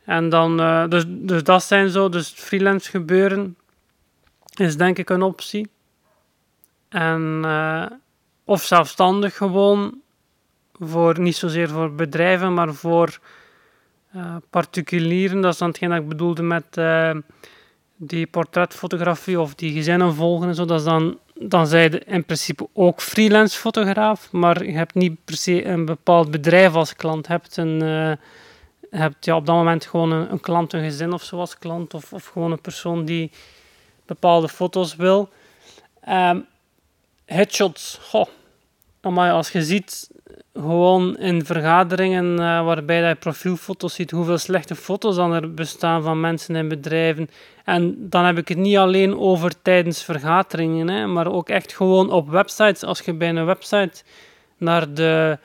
En 0.05 0.29
dan, 0.29 0.57
dus, 0.89 1.03
dus 1.07 1.43
dat 1.43 1.63
zijn 1.63 1.89
zo, 1.89 2.09
dus 2.09 2.29
freelance 2.29 2.89
gebeuren 2.89 3.57
is 4.53 4.77
denk 4.77 4.97
ik 4.97 5.09
een 5.09 5.21
optie. 5.21 5.69
En 6.89 7.45
of 8.45 8.63
zelfstandig 8.63 9.37
gewoon, 9.37 10.01
voor, 10.79 11.19
niet 11.19 11.35
zozeer 11.35 11.69
voor 11.69 11.93
bedrijven, 11.93 12.53
maar 12.53 12.73
voor 12.73 13.19
uh, 14.15 14.35
particulieren. 14.49 15.41
Dat 15.41 15.53
is 15.53 15.59
dan 15.59 15.67
hetgeen 15.67 15.89
dat 15.89 15.99
ik 15.99 16.07
bedoelde 16.07 16.43
met 16.43 16.77
uh, 16.77 17.11
die 17.95 18.27
portretfotografie 18.27 19.39
of 19.39 19.55
die 19.55 19.73
gezinnen 19.73 20.13
volgen 20.13 20.47
en 20.47 20.55
zo. 20.55 20.65
Dat 20.65 20.79
is 20.79 20.85
dan, 20.85 21.19
dan 21.33 21.67
zij 21.67 21.89
in 21.89 22.25
principe 22.25 22.67
ook 22.73 23.01
freelance 23.01 23.59
fotograaf, 23.59 24.31
maar 24.31 24.65
je 24.65 24.71
hebt 24.71 24.93
niet 24.93 25.25
per 25.25 25.35
se 25.35 25.65
een 25.65 25.85
bepaald 25.85 26.31
bedrijf 26.31 26.73
als 26.73 26.95
klant. 26.95 27.27
Je 27.27 27.31
hebt, 27.31 27.57
een, 27.57 27.83
uh, 27.83 28.11
hebt 28.89 29.25
ja, 29.25 29.35
op 29.35 29.45
dat 29.45 29.55
moment 29.55 29.85
gewoon 29.85 30.11
een, 30.11 30.31
een, 30.31 30.39
klant, 30.39 30.73
een 30.73 30.83
gezin 30.83 31.13
of 31.13 31.23
zo 31.23 31.39
als 31.39 31.57
klant, 31.57 31.93
of, 31.93 32.13
of 32.13 32.25
gewoon 32.25 32.51
een 32.51 32.61
persoon 32.61 33.05
die 33.05 33.31
bepaalde 34.05 34.49
foto's 34.49 34.95
wil. 34.95 35.29
Um, 36.09 36.45
headshots, 37.33 37.99
goh, 38.01 38.27
als 39.15 39.51
je 39.51 39.63
ziet, 39.63 40.09
gewoon 40.53 41.17
in 41.17 41.45
vergaderingen 41.45 42.31
uh, 42.31 42.65
waarbij 42.65 43.07
je 43.07 43.15
profielfoto's 43.15 43.93
ziet, 43.93 44.11
hoeveel 44.11 44.37
slechte 44.37 44.75
foto's 44.75 45.15
dan 45.15 45.33
er 45.33 45.53
bestaan 45.53 46.03
van 46.03 46.19
mensen 46.19 46.55
in 46.55 46.67
bedrijven. 46.67 47.29
En 47.65 48.09
dan 48.09 48.25
heb 48.25 48.37
ik 48.37 48.47
het 48.47 48.57
niet 48.57 48.77
alleen 48.77 49.17
over 49.17 49.61
tijdens 49.61 50.03
vergaderingen, 50.03 50.87
hè, 50.87 51.07
maar 51.07 51.31
ook 51.31 51.49
echt 51.49 51.73
gewoon 51.73 52.11
op 52.11 52.29
websites. 52.29 52.83
Als 52.83 52.99
je 52.99 53.13
bij 53.13 53.29
een 53.29 53.45
website 53.45 54.03
naar 54.57 54.93
de 54.93 55.37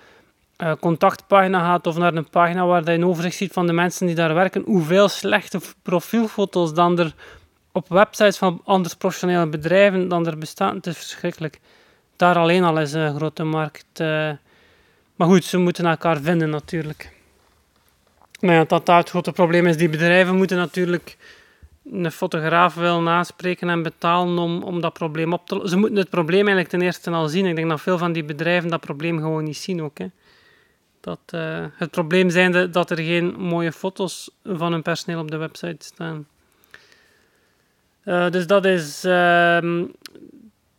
uh, 0.62 0.72
contactpagina 0.80 1.60
gaat 1.60 1.86
of 1.86 1.96
naar 1.96 2.14
een 2.14 2.30
pagina 2.30 2.66
waar 2.66 2.84
je 2.84 2.90
een 2.90 3.04
overzicht 3.04 3.36
ziet 3.36 3.52
van 3.52 3.66
de 3.66 3.72
mensen 3.72 4.06
die 4.06 4.16
daar 4.16 4.34
werken, 4.34 4.62
hoeveel 4.64 5.08
slechte 5.08 5.60
profielfoto's 5.82 6.74
dan 6.74 6.98
er 6.98 7.14
op 7.76 7.88
websites 7.88 8.38
van 8.38 8.60
andere 8.64 8.96
professionele 8.96 9.46
bedrijven 9.46 10.08
dan 10.08 10.26
er 10.26 10.38
bestaan. 10.38 10.74
Het 10.74 10.86
is 10.86 10.96
verschrikkelijk 10.96 11.60
daar 12.16 12.36
alleen 12.36 12.64
al 12.64 12.80
is 12.80 12.92
een 12.92 13.16
grote 13.16 13.44
markt. 13.44 14.00
Uh, 14.00 14.30
maar 15.16 15.28
goed, 15.28 15.44
ze 15.44 15.58
moeten 15.58 15.86
elkaar 15.86 16.20
vinden 16.20 16.50
natuurlijk. 16.50 17.14
Maar 18.40 18.54
ja, 18.54 18.64
dat 18.64 18.86
daar 18.86 18.98
het 18.98 19.10
grote 19.10 19.32
probleem 19.32 19.66
is, 19.66 19.76
die 19.76 19.88
bedrijven 19.88 20.36
moeten 20.36 20.56
natuurlijk 20.56 21.16
een 21.92 22.10
fotograaf 22.10 22.74
wel 22.74 23.00
naspreken 23.00 23.68
en 23.68 23.82
betalen 23.82 24.38
om, 24.38 24.62
om 24.62 24.80
dat 24.80 24.92
probleem 24.92 25.32
op 25.32 25.46
te 25.46 25.54
lossen. 25.54 25.70
Ze 25.70 25.78
moeten 25.78 25.98
het 25.98 26.10
probleem 26.10 26.40
eigenlijk 26.40 26.68
ten 26.68 26.82
eerste 26.82 27.10
al 27.10 27.28
zien. 27.28 27.46
Ik 27.46 27.56
denk 27.56 27.68
dat 27.68 27.80
veel 27.80 27.98
van 27.98 28.12
die 28.12 28.24
bedrijven 28.24 28.70
dat 28.70 28.80
probleem 28.80 29.18
gewoon 29.18 29.44
niet 29.44 29.56
zien 29.56 29.82
ook. 29.82 29.98
Hè. 29.98 30.06
Dat, 31.00 31.20
uh, 31.34 31.64
het 31.72 31.90
probleem 31.90 32.30
zijn 32.30 32.70
dat 32.70 32.90
er 32.90 32.98
geen 32.98 33.34
mooie 33.38 33.72
foto's 33.72 34.30
van 34.44 34.72
hun 34.72 34.82
personeel 34.82 35.20
op 35.20 35.30
de 35.30 35.36
website 35.36 35.84
staan. 35.84 36.26
Uh, 38.06 38.30
dus 38.30 38.46
dat 38.46 38.64
is 38.64 39.04
uh, 39.04 39.58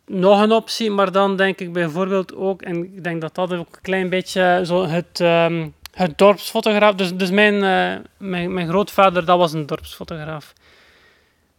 nog 0.06 0.42
een 0.42 0.52
optie, 0.52 0.90
maar 0.90 1.12
dan 1.12 1.36
denk 1.36 1.58
ik 1.60 1.72
bijvoorbeeld 1.72 2.34
ook, 2.34 2.62
en 2.62 2.84
ik 2.84 3.04
denk 3.04 3.20
dat 3.20 3.34
dat 3.34 3.52
ook 3.52 3.76
een 3.76 3.82
klein 3.82 4.08
beetje 4.08 4.60
zo 4.64 4.86
het, 4.86 5.20
um, 5.20 5.74
het 5.92 6.18
dorpsfotograaf, 6.18 6.94
dus, 6.94 7.14
dus 7.14 7.30
mijn, 7.30 7.54
uh, 7.54 8.04
mijn, 8.18 8.54
mijn 8.54 8.68
grootvader, 8.68 9.24
dat 9.24 9.38
was 9.38 9.52
een 9.52 9.66
dorpsfotograaf. 9.66 10.52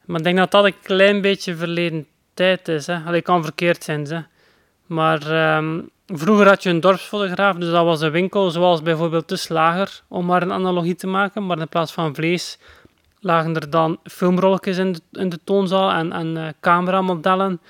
Maar 0.06 0.18
ik 0.18 0.24
denk 0.24 0.38
dat 0.38 0.52
dat 0.52 0.66
een 0.66 0.80
klein 0.82 1.22
beetje 1.22 1.56
verleden 1.56 2.08
tijd 2.34 2.68
is. 2.68 2.88
Hè. 2.88 2.98
Allee, 3.06 3.22
kan 3.22 3.44
verkeerd 3.44 3.84
zijn, 3.84 4.08
hè. 4.08 4.20
maar 4.86 5.56
um, 5.58 5.90
vroeger 6.06 6.48
had 6.48 6.64
je 6.64 6.70
een 6.70 6.80
dorpsfotograaf, 6.80 7.56
dus 7.56 7.72
dat 7.72 7.86
was 7.86 8.02
een 8.02 8.12
winkel 8.12 8.50
zoals 8.50 8.82
bijvoorbeeld 8.82 9.30
de 9.30 9.36
slager, 9.36 10.02
om 10.08 10.26
maar 10.26 10.42
een 10.42 10.52
analogie 10.52 10.96
te 10.96 11.08
maken, 11.08 11.46
maar 11.46 11.60
in 11.60 11.70
plaats 11.70 11.92
van 11.92 12.16
vlees 12.16 12.58
lagen 13.20 13.56
er 13.56 13.70
dan 13.70 14.00
filmrolletjes 14.04 14.78
in 14.78 14.92
de, 14.92 15.02
in 15.12 15.30
de 15.30 15.40
toonzaal 15.44 15.92
en, 15.92 16.12
en 16.12 16.36
uh, 16.36 16.48
cameramodellen 16.62 17.62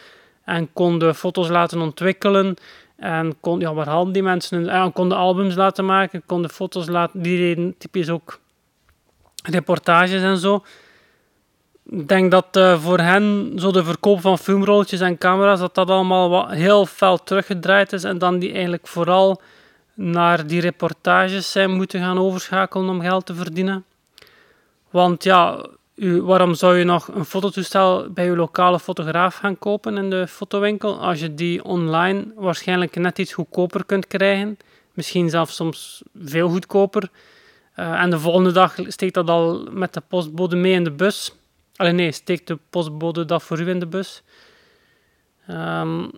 en 0.45 0.73
konden 0.73 1.15
foto's 1.15 1.49
laten 1.49 1.81
ontwikkelen. 1.81 2.55
En 2.95 3.39
kon, 3.39 3.59
ja, 3.59 3.73
waar 3.73 4.11
die 4.11 4.23
mensen? 4.23 4.65
Ja, 4.65 4.89
konden 4.93 5.17
albums 5.17 5.55
laten 5.55 5.85
maken, 5.85 6.23
konden 6.25 6.49
foto's 6.49 6.87
laten. 6.87 7.21
Die 7.21 7.37
deden 7.37 7.75
typisch 7.77 8.09
ook 8.09 8.39
reportages 9.43 10.21
en 10.21 10.37
zo. 10.37 10.63
Ik 11.89 12.07
denk 12.07 12.31
dat 12.31 12.57
uh, 12.57 12.79
voor 12.79 12.99
hen 12.99 13.51
zo 13.55 13.71
de 13.71 13.83
verkoop 13.83 14.21
van 14.21 14.37
filmrolletjes 14.37 14.99
en 14.99 15.17
camera's, 15.17 15.59
dat 15.59 15.75
dat 15.75 15.89
allemaal 15.89 16.49
heel 16.49 16.85
fel 16.85 17.23
teruggedraaid 17.23 17.93
is. 17.93 18.03
En 18.03 18.17
dan 18.17 18.39
die 18.39 18.51
eigenlijk 18.51 18.87
vooral 18.87 19.41
naar 19.93 20.47
die 20.47 20.61
reportages 20.61 21.51
zijn 21.51 21.71
moeten 21.71 21.99
gaan 21.99 22.19
overschakelen 22.19 22.89
om 22.89 23.01
geld 23.01 23.25
te 23.25 23.35
verdienen. 23.35 23.85
Want 24.89 25.23
ja, 25.23 25.65
u, 25.95 26.21
waarom 26.21 26.53
zou 26.53 26.77
je 26.77 26.83
nog 26.83 27.07
een 27.07 27.25
fototoestel 27.25 28.09
bij 28.09 28.27
uw 28.27 28.35
lokale 28.35 28.79
fotograaf 28.79 29.35
gaan 29.35 29.57
kopen 29.57 29.97
in 29.97 30.09
de 30.09 30.27
fotowinkel 30.27 31.01
als 31.01 31.19
je 31.19 31.33
die 31.33 31.63
online 31.63 32.31
waarschijnlijk 32.35 32.95
net 32.95 33.19
iets 33.19 33.33
goedkoper 33.33 33.85
kunt 33.85 34.07
krijgen? 34.07 34.57
Misschien 34.93 35.29
zelfs 35.29 35.55
soms 35.55 36.03
veel 36.15 36.49
goedkoper. 36.49 37.09
Uh, 37.75 38.01
en 38.01 38.09
de 38.09 38.19
volgende 38.19 38.51
dag 38.51 38.75
steekt 38.87 39.13
dat 39.13 39.29
al 39.29 39.67
met 39.71 39.93
de 39.93 40.01
postbode 40.01 40.55
mee 40.55 40.73
in 40.73 40.83
de 40.83 40.91
bus. 40.91 41.35
Alleen 41.75 41.95
nee, 41.95 42.11
steekt 42.11 42.47
de 42.47 42.57
postbode 42.69 43.25
dat 43.25 43.43
voor 43.43 43.59
u 43.59 43.69
in 43.69 43.79
de 43.79 43.87
bus. 43.87 44.23
Um, 45.49 46.11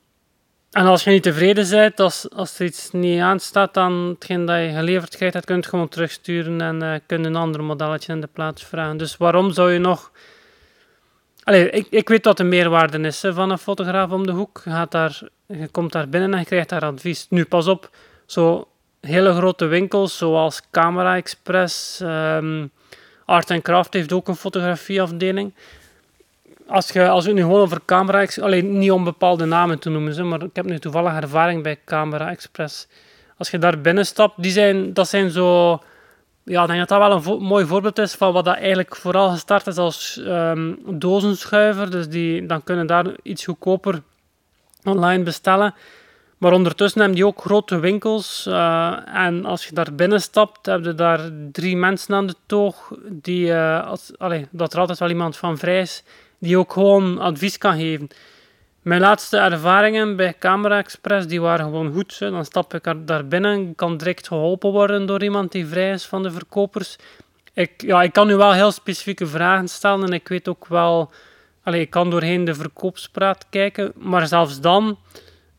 en 0.72 0.86
als 0.86 1.04
je 1.04 1.10
niet 1.10 1.24
tevreden 1.24 1.70
bent, 1.70 2.00
als, 2.00 2.30
als 2.30 2.60
er 2.60 2.66
iets 2.66 2.92
niet 2.92 3.22
aanstaat 3.22 3.74
dan 3.74 3.94
hetgeen 3.94 4.46
dat 4.46 4.60
je 4.60 4.72
geleverd 4.76 5.16
krijgt, 5.16 5.34
dat 5.34 5.46
kun 5.46 5.56
je 5.56 5.64
gewoon 5.64 5.90
terugsturen 5.90 6.62
en 6.62 6.84
uh, 6.84 6.94
kun 7.06 7.24
een 7.24 7.36
ander 7.36 7.64
modelletje 7.64 8.14
in 8.14 8.22
de 8.22 8.30
plaats 8.34 8.64
vragen. 8.64 8.98
Dus 8.98 9.18
waarom 9.18 9.52
zou 9.52 9.72
je 9.72 9.80
nog... 9.80 10.12
Allee, 11.44 11.70
ik, 11.70 11.88
ik 11.90 12.10
weet 12.10 12.26
wat 12.26 12.38
de 12.38 12.44
meerwaarde 12.44 13.00
is 13.00 13.24
van 13.28 13.50
een 13.50 13.58
fotograaf 13.58 14.12
om 14.12 14.26
de 14.26 14.32
hoek. 14.32 14.62
Je, 14.64 14.70
gaat 14.70 14.92
daar, 14.92 15.22
je 15.46 15.68
komt 15.68 15.92
daar 15.92 16.10
binnen 16.10 16.34
en 16.34 16.40
je 16.40 16.46
krijgt 16.46 16.70
daar 16.70 16.86
advies. 16.86 17.26
Nu, 17.30 17.46
pas 17.46 17.68
op, 17.68 17.90
zo 18.26 18.68
hele 19.02 19.34
grote 19.34 19.66
winkels 19.66 20.18
zoals 20.18 20.62
Camera 20.72 21.16
Express, 21.16 22.00
um, 22.04 22.72
Art 23.26 23.62
Craft 23.62 23.94
heeft 23.94 24.14
ook 24.14 24.28
een 24.28 24.36
fotografieafdeling 24.36 25.54
als, 26.72 26.90
je, 26.90 27.10
als 27.10 27.26
we 27.26 27.32
nu 27.32 27.42
gewoon 27.42 27.62
over 27.62 27.80
Camera 27.86 28.26
alleen 28.42 28.78
niet 28.78 28.92
om 28.92 29.04
bepaalde 29.04 29.46
namen 29.46 29.80
te 29.80 29.90
noemen, 29.90 30.28
maar 30.28 30.42
ik 30.42 30.56
heb 30.56 30.66
nu 30.66 30.80
toevallig 30.80 31.14
ervaring 31.14 31.64
bij 31.64 31.80
Camera 31.86 32.30
Express. 32.30 32.88
Als 33.38 33.52
je 33.52 33.58
daar 33.58 33.82
binnen 33.82 34.06
stapt, 34.06 34.42
die 34.42 34.52
zijn, 34.52 34.94
dat 34.94 35.08
zijn 35.08 35.30
zo... 35.30 35.80
Ja, 36.44 36.62
ik 36.62 36.68
denk 36.68 36.88
dat 36.88 36.90
dat 36.90 37.24
wel 37.26 37.36
een 37.36 37.44
mooi 37.44 37.66
voorbeeld 37.66 38.00
is 38.00 38.14
van 38.14 38.34
wat 38.34 38.46
dat 38.46 38.56
eigenlijk 38.56 38.96
vooral 38.96 39.30
gestart 39.30 39.68
is 39.68 39.78
als 39.78 40.22
um, 40.26 40.80
dozenschuiver. 40.86 41.92
Dus 41.92 42.08
die, 42.08 42.46
dan 42.46 42.64
kunnen 42.64 42.88
daar 42.88 43.06
iets 43.24 43.46
goedkoper 43.46 44.02
online 44.84 45.24
bestellen. 45.24 45.74
Maar 46.38 46.54
ondertussen 46.54 47.00
hebben 47.00 47.18
die 47.18 47.28
ook 47.28 47.42
grote 47.42 47.80
winkels. 47.80 48.46
Uh, 48.48 48.98
en 49.14 49.46
als 49.46 49.66
je 49.66 49.74
daar 49.74 49.94
binnen 49.94 50.22
stapt, 50.22 50.66
je 50.66 50.96
daar 50.96 51.20
drie 51.52 51.78
mensen 51.78 52.16
aan 52.16 52.28
de 52.28 52.36
toog. 52.46 52.92
Die, 53.10 53.48
uh, 53.48 53.94
dat 54.52 54.74
er 54.74 54.80
altijd 54.80 55.00
wel 55.00 55.10
iemand 55.10 55.38
van 55.38 55.58
vrij 55.58 55.82
is 55.82 56.04
die 56.42 56.58
ook 56.58 56.74
gewoon 56.74 57.20
advies 57.20 57.58
kan 57.58 57.78
geven. 57.78 58.08
Mijn 58.82 59.02
laatste 59.02 59.38
ervaringen 59.38 60.16
bij 60.16 60.36
Camera 60.40 60.78
Express 60.78 61.28
die 61.28 61.42
waren 61.42 61.66
gewoon 61.66 61.94
goed. 61.94 62.20
Dan 62.20 62.46
stap 62.46 62.74
ik 62.74 62.94
daar 63.06 63.28
binnen, 63.28 63.76
kan 63.76 63.98
direct 63.98 64.28
geholpen 64.28 64.72
worden 64.72 65.06
door 65.06 65.24
iemand 65.24 65.52
die 65.52 65.68
vrij 65.68 65.92
is 65.92 66.06
van 66.06 66.24
de 66.24 66.32
verkopers. 66.32 66.96
Ik, 67.54 67.82
ja, 67.82 68.04
ik 68.04 68.14
kan 68.14 68.28
nu 68.28 68.36
wel 68.36 68.54
heel 68.54 68.72
specifieke 68.72 69.28
vragen 69.28 69.68
stellen 69.68 70.06
en 70.06 70.14
ik 70.14 70.28
weet 70.28 70.48
ook 70.48 70.68
wel... 70.68 71.12
Allez, 71.64 71.82
ik 71.82 71.90
kan 71.90 72.10
doorheen 72.10 72.46
de 72.46 72.54
verkoopspraat 72.54 73.46
kijken, 73.50 73.92
maar 73.96 74.28
zelfs 74.28 74.60
dan... 74.60 74.98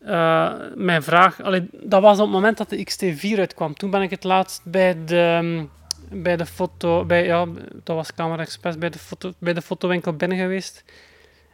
Uh, 0.07 0.53
mijn 0.75 1.03
vraag... 1.03 1.43
Allee, 1.43 1.69
dat 1.73 2.03
was 2.03 2.19
op 2.19 2.25
het 2.25 2.35
moment 2.35 2.59
dat 2.59 2.71
de 2.71 2.87
XT4 2.91 3.39
uitkwam. 3.39 3.75
Toen 3.75 3.91
ben 3.91 4.03
ik 4.03 4.11
het 4.11 4.25
laatst 4.25 4.61
bij 4.65 5.05
de 5.05 5.67
bij 6.13 6.37
de 6.37 6.47
foto, 6.47 7.05
bij, 7.05 7.25
ja, 7.25 7.47
dat 7.85 7.97
was 7.97 8.15
Camera 8.15 8.43
Express, 8.43 8.79
bij 8.79 8.91
de, 8.91 8.99
foto, 8.99 9.33
bij 9.39 9.53
de 9.53 9.63
fotowinkel 9.63 10.13
binnen 10.13 10.39
geweest. 10.39 10.85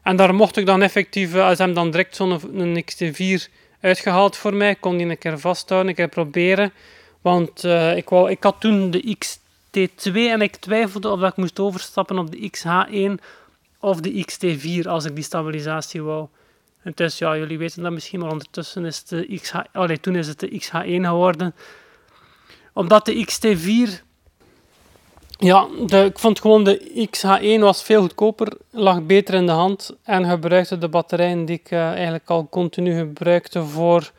En 0.03 0.17
daar 0.17 0.35
mocht 0.35 0.57
ik 0.57 0.67
dan 0.67 0.83
effectief, 0.83 1.35
als 1.35 1.59
eh, 1.59 1.65
hem 1.65 1.75
dan 1.75 1.91
direct 1.91 2.17
zo'n 2.17 2.61
een 2.61 2.85
XT4 2.85 3.53
uitgehaald 3.81 4.37
voor 4.37 4.55
mij, 4.55 4.75
kon 4.75 4.97
die 4.97 5.07
een 5.07 5.19
keer 5.19 5.39
vasthouden, 5.39 5.91
een 5.91 5.97
keer 5.97 6.09
proberen. 6.09 6.73
Want 7.21 7.65
uh, 7.65 7.97
ik, 7.97 8.09
wou, 8.09 8.31
ik 8.31 8.43
had 8.43 8.61
toen 8.61 8.91
de 8.91 9.17
XT2 9.17 10.13
en 10.13 10.43
ik 10.43 10.57
twijfelde 10.57 11.09
of 11.09 11.23
ik 11.23 11.37
moest 11.37 11.61
overstappen 11.61 12.19
op 12.19 12.31
de 12.31 12.51
XH1 12.57 13.25
of 13.81 14.01
de 14.01 14.27
XT4 14.31 14.89
als 14.89 15.05
ik 15.05 15.15
die 15.15 15.25
stabilisatie 15.25 16.03
wou. 16.03 16.29
En 16.83 16.93
dus, 16.95 17.19
ja, 17.19 17.37
jullie 17.37 17.59
weten 17.59 17.83
dat 17.83 17.93
misschien, 17.93 18.21
maar 18.21 18.31
ondertussen 18.31 18.85
is 18.85 18.99
het 18.99 19.09
de 19.09 19.39
XH... 19.41 19.57
Allee, 19.73 20.01
toen 20.01 20.17
is 20.17 20.27
het 20.27 20.41
de 20.41 20.63
XH1 20.63 21.07
geworden. 21.07 21.55
Omdat 22.73 23.07
de 23.07 23.27
XT4 23.27 24.08
ja, 25.39 25.69
ik 26.05 26.19
vond 26.19 26.41
gewoon 26.41 26.65
de 26.65 27.09
XH1 27.11 27.61
was 27.61 27.83
veel 27.83 28.01
goedkoper, 28.01 28.53
lag 28.71 29.03
beter 29.03 29.35
in 29.35 29.47
de 29.47 29.53
hand 29.53 29.97
en 30.03 30.25
gebruikte 30.25 30.79
de 30.79 30.89
batterijen 30.89 31.45
die 31.45 31.57
ik 31.57 31.71
uh, 31.71 31.91
eigenlijk 31.91 32.31
al 32.31 32.49
continu 32.49 32.99
gebruikte 32.99 33.65
voor, 33.65 34.13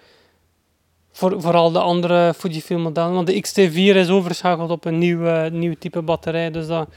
voor, 1.11 1.41
voor 1.41 1.53
al 1.53 1.71
de 1.71 1.79
andere 1.79 2.33
Fujifilm 2.33 2.81
modellen. 2.81 3.13
Want 3.13 3.27
de 3.27 3.43
XT4 3.47 3.95
is 3.95 4.09
overgeschakeld 4.09 4.69
op 4.69 4.85
een 4.85 4.97
nieuw, 4.97 5.49
nieuw 5.49 5.73
type 5.79 6.01
batterij, 6.01 6.51
dus 6.51 6.67
dat, 6.67 6.89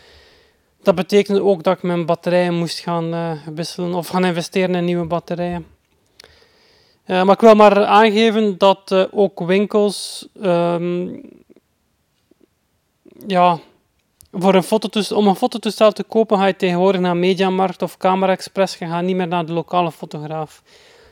dat 0.83 0.95
betekende 0.95 1.43
ook 1.43 1.63
dat 1.63 1.77
ik 1.77 1.83
mijn 1.83 2.07
batterijen 2.07 2.55
moest 2.55 2.79
gaan 2.79 3.15
uh, 3.15 3.33
wisselen 3.55 3.95
of 3.95 4.09
gaan 4.09 4.25
investeren 4.25 4.75
in 4.75 4.85
nieuwe 4.85 5.07
batterijen. 5.07 5.67
maar 7.07 7.31
ik 7.31 7.41
wil 7.41 7.55
maar 7.55 7.85
aangeven 7.85 8.59
dat 8.59 9.09
ook 9.11 9.41
winkels 9.41 10.29
um, 10.43 11.21
ja, 13.27 13.61
voor 14.33 14.55
een 14.55 14.63
fototoestel, 14.63 15.17
om 15.17 15.27
een 15.27 15.37
fototoestel 15.37 15.93
te 15.93 16.03
kopen 16.03 16.39
ga 16.39 16.47
je 16.47 16.57
tegenwoordig 16.57 17.01
naar 17.01 17.17
Mediamarkt 17.17 17.83
of 17.83 17.97
Camera 17.97 18.33
Express. 18.33 18.79
Je 18.79 18.87
gaat 18.87 19.03
niet 19.03 19.17
meer 19.17 19.29
naar 19.29 19.47
de 19.47 19.53
lokale 19.53 19.93
fotograaf. 19.93 20.63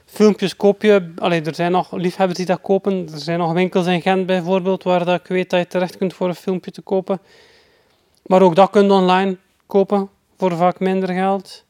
Filmpjes 0.07 0.57
koop 0.57 0.83
je, 0.83 1.13
er 1.17 1.55
zijn 1.55 1.73
nog 1.73 1.93
liefhebbers 1.93 2.39
die 2.39 2.47
dat 2.47 2.61
kopen. 2.61 3.09
Er 3.13 3.19
zijn 3.19 3.39
nog 3.39 3.53
winkels 3.53 3.87
in 3.87 4.03
Gent 4.03 4.27
bijvoorbeeld 4.27 4.83
waar 4.83 5.05
dat 5.05 5.21
ik 5.21 5.27
weet 5.27 5.51
dat 5.51 5.61
je 5.61 5.67
terecht 5.67 5.97
kunt 5.97 6.15
voor 6.15 6.29
een 6.29 6.35
filmpje 6.35 6.71
te 6.71 6.83
kopen. 6.83 7.21
Maar 8.27 8.43
ook 8.43 8.55
dat 8.55 8.71
kun 8.71 8.85
je 8.85 8.93
online 8.93 9.37
kopen 9.67 10.09
voor 10.37 10.57
vaak 10.57 10.81
minder 10.81 11.09
geld. 11.09 11.65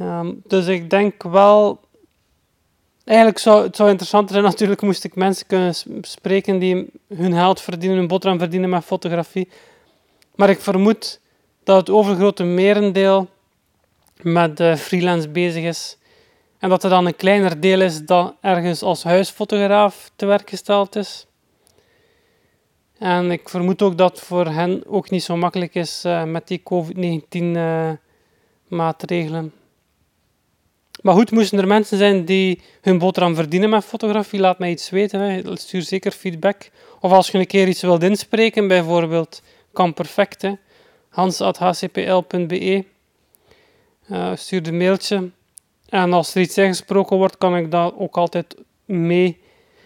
Um, 0.00 0.42
dus 0.46 0.66
ik 0.66 0.90
denk 0.90 1.22
wel. 1.22 1.80
Eigenlijk 3.04 3.38
zou 3.38 3.62
het 3.62 3.76
zou 3.76 3.88
interessant 3.88 4.30
zijn, 4.30 4.42
natuurlijk, 4.52 4.82
moest 4.82 5.04
ik 5.04 5.14
mensen 5.14 5.46
kunnen 5.46 5.74
spreken 6.00 6.58
die 6.58 6.90
hun 7.14 7.32
geld 7.32 7.60
verdienen, 7.60 7.98
hun 7.98 8.06
boterham 8.06 8.38
verdienen 8.38 8.70
met 8.70 8.84
fotografie. 8.84 9.48
Maar 10.38 10.50
ik 10.50 10.60
vermoed 10.60 11.20
dat 11.64 11.76
het 11.76 11.90
overgrote 11.90 12.44
merendeel 12.44 13.28
met 14.22 14.62
freelance 14.76 15.28
bezig 15.28 15.64
is. 15.64 15.98
En 16.58 16.68
dat 16.68 16.84
er 16.84 16.90
dan 16.90 17.06
een 17.06 17.16
kleiner 17.16 17.60
deel 17.60 17.80
is 17.80 18.04
dat 18.04 18.34
ergens 18.40 18.82
als 18.82 19.02
huisfotograaf 19.02 20.10
te 20.16 20.26
werk 20.26 20.50
gesteld 20.50 20.96
is. 20.96 21.26
En 22.98 23.30
ik 23.30 23.48
vermoed 23.48 23.82
ook 23.82 23.98
dat 23.98 24.20
voor 24.20 24.46
hen 24.46 24.82
ook 24.86 25.10
niet 25.10 25.22
zo 25.22 25.36
makkelijk 25.36 25.74
is 25.74 26.02
uh, 26.06 26.24
met 26.24 26.48
die 26.48 26.62
COVID-19 26.62 27.28
uh, 27.30 27.88
eh, 27.88 27.96
maatregelen. 28.68 29.52
Maar 31.02 31.14
goed, 31.14 31.30
moesten 31.30 31.58
er 31.58 31.66
mensen 31.66 31.98
zijn 31.98 32.24
die 32.24 32.60
hun 32.80 32.98
boterham 32.98 33.34
verdienen 33.34 33.70
met 33.70 33.84
fotografie, 33.84 34.40
laat 34.40 34.58
mij 34.58 34.70
iets 34.70 34.90
weten. 34.90 35.20
Hè. 35.20 35.56
Stuur 35.56 35.82
zeker 35.82 36.12
feedback. 36.12 36.70
Of 37.00 37.12
als 37.12 37.30
je 37.30 37.38
een 37.38 37.46
keer 37.46 37.68
iets 37.68 37.82
wilt 37.82 38.02
inspreken, 38.02 38.68
bijvoorbeeld 38.68 39.42
kan 39.78 39.94
perfect. 39.94 40.42
Hè. 40.42 40.52
hans.hcpl.be 41.08 42.84
uh, 44.10 44.32
Stuur 44.34 44.68
een 44.68 44.76
mailtje. 44.76 45.30
En 45.88 46.12
als 46.12 46.34
er 46.34 46.40
iets 46.40 46.58
ingesproken 46.58 47.16
wordt, 47.16 47.38
kan 47.38 47.56
ik 47.56 47.70
dat 47.70 47.94
ook 47.98 48.16
altijd 48.16 48.56
mee. 48.84 49.40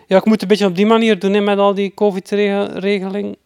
Ja, 0.06 0.16
ik 0.16 0.24
moet 0.24 0.42
een 0.42 0.48
beetje 0.48 0.66
op 0.66 0.76
die 0.76 0.86
manier 0.86 1.18
doen 1.18 1.44
met 1.44 1.58
al 1.58 1.74
die 1.74 1.94
COVID-regeling. 1.94 3.36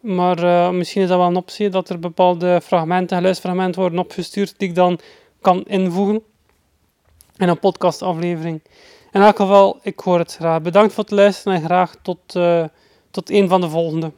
Maar 0.00 0.44
uh, 0.44 0.70
misschien 0.70 1.02
is 1.02 1.08
dat 1.08 1.18
wel 1.18 1.26
een 1.26 1.36
optie 1.36 1.68
dat 1.68 1.88
er 1.88 1.98
bepaalde 1.98 2.60
fragmenten, 2.62 3.16
geluidsfragmenten 3.16 3.80
worden 3.80 3.98
opgestuurd 3.98 4.58
die 4.58 4.68
ik 4.68 4.74
dan 4.74 4.98
kan 5.40 5.64
invoegen 5.64 6.22
in 7.36 7.48
een 7.48 7.58
podcastaflevering. 7.58 8.60
In 9.12 9.22
elk 9.22 9.36
geval, 9.36 9.78
ik 9.82 10.00
hoor 10.00 10.18
het 10.18 10.34
graag. 10.34 10.62
Bedankt 10.62 10.92
voor 10.92 11.04
het 11.04 11.12
luisteren 11.12 11.58
en 11.58 11.64
graag 11.64 11.96
tot, 12.02 12.34
uh, 12.36 12.64
tot 13.10 13.30
een 13.30 13.48
van 13.48 13.60
de 13.60 13.68
volgende. 13.68 14.12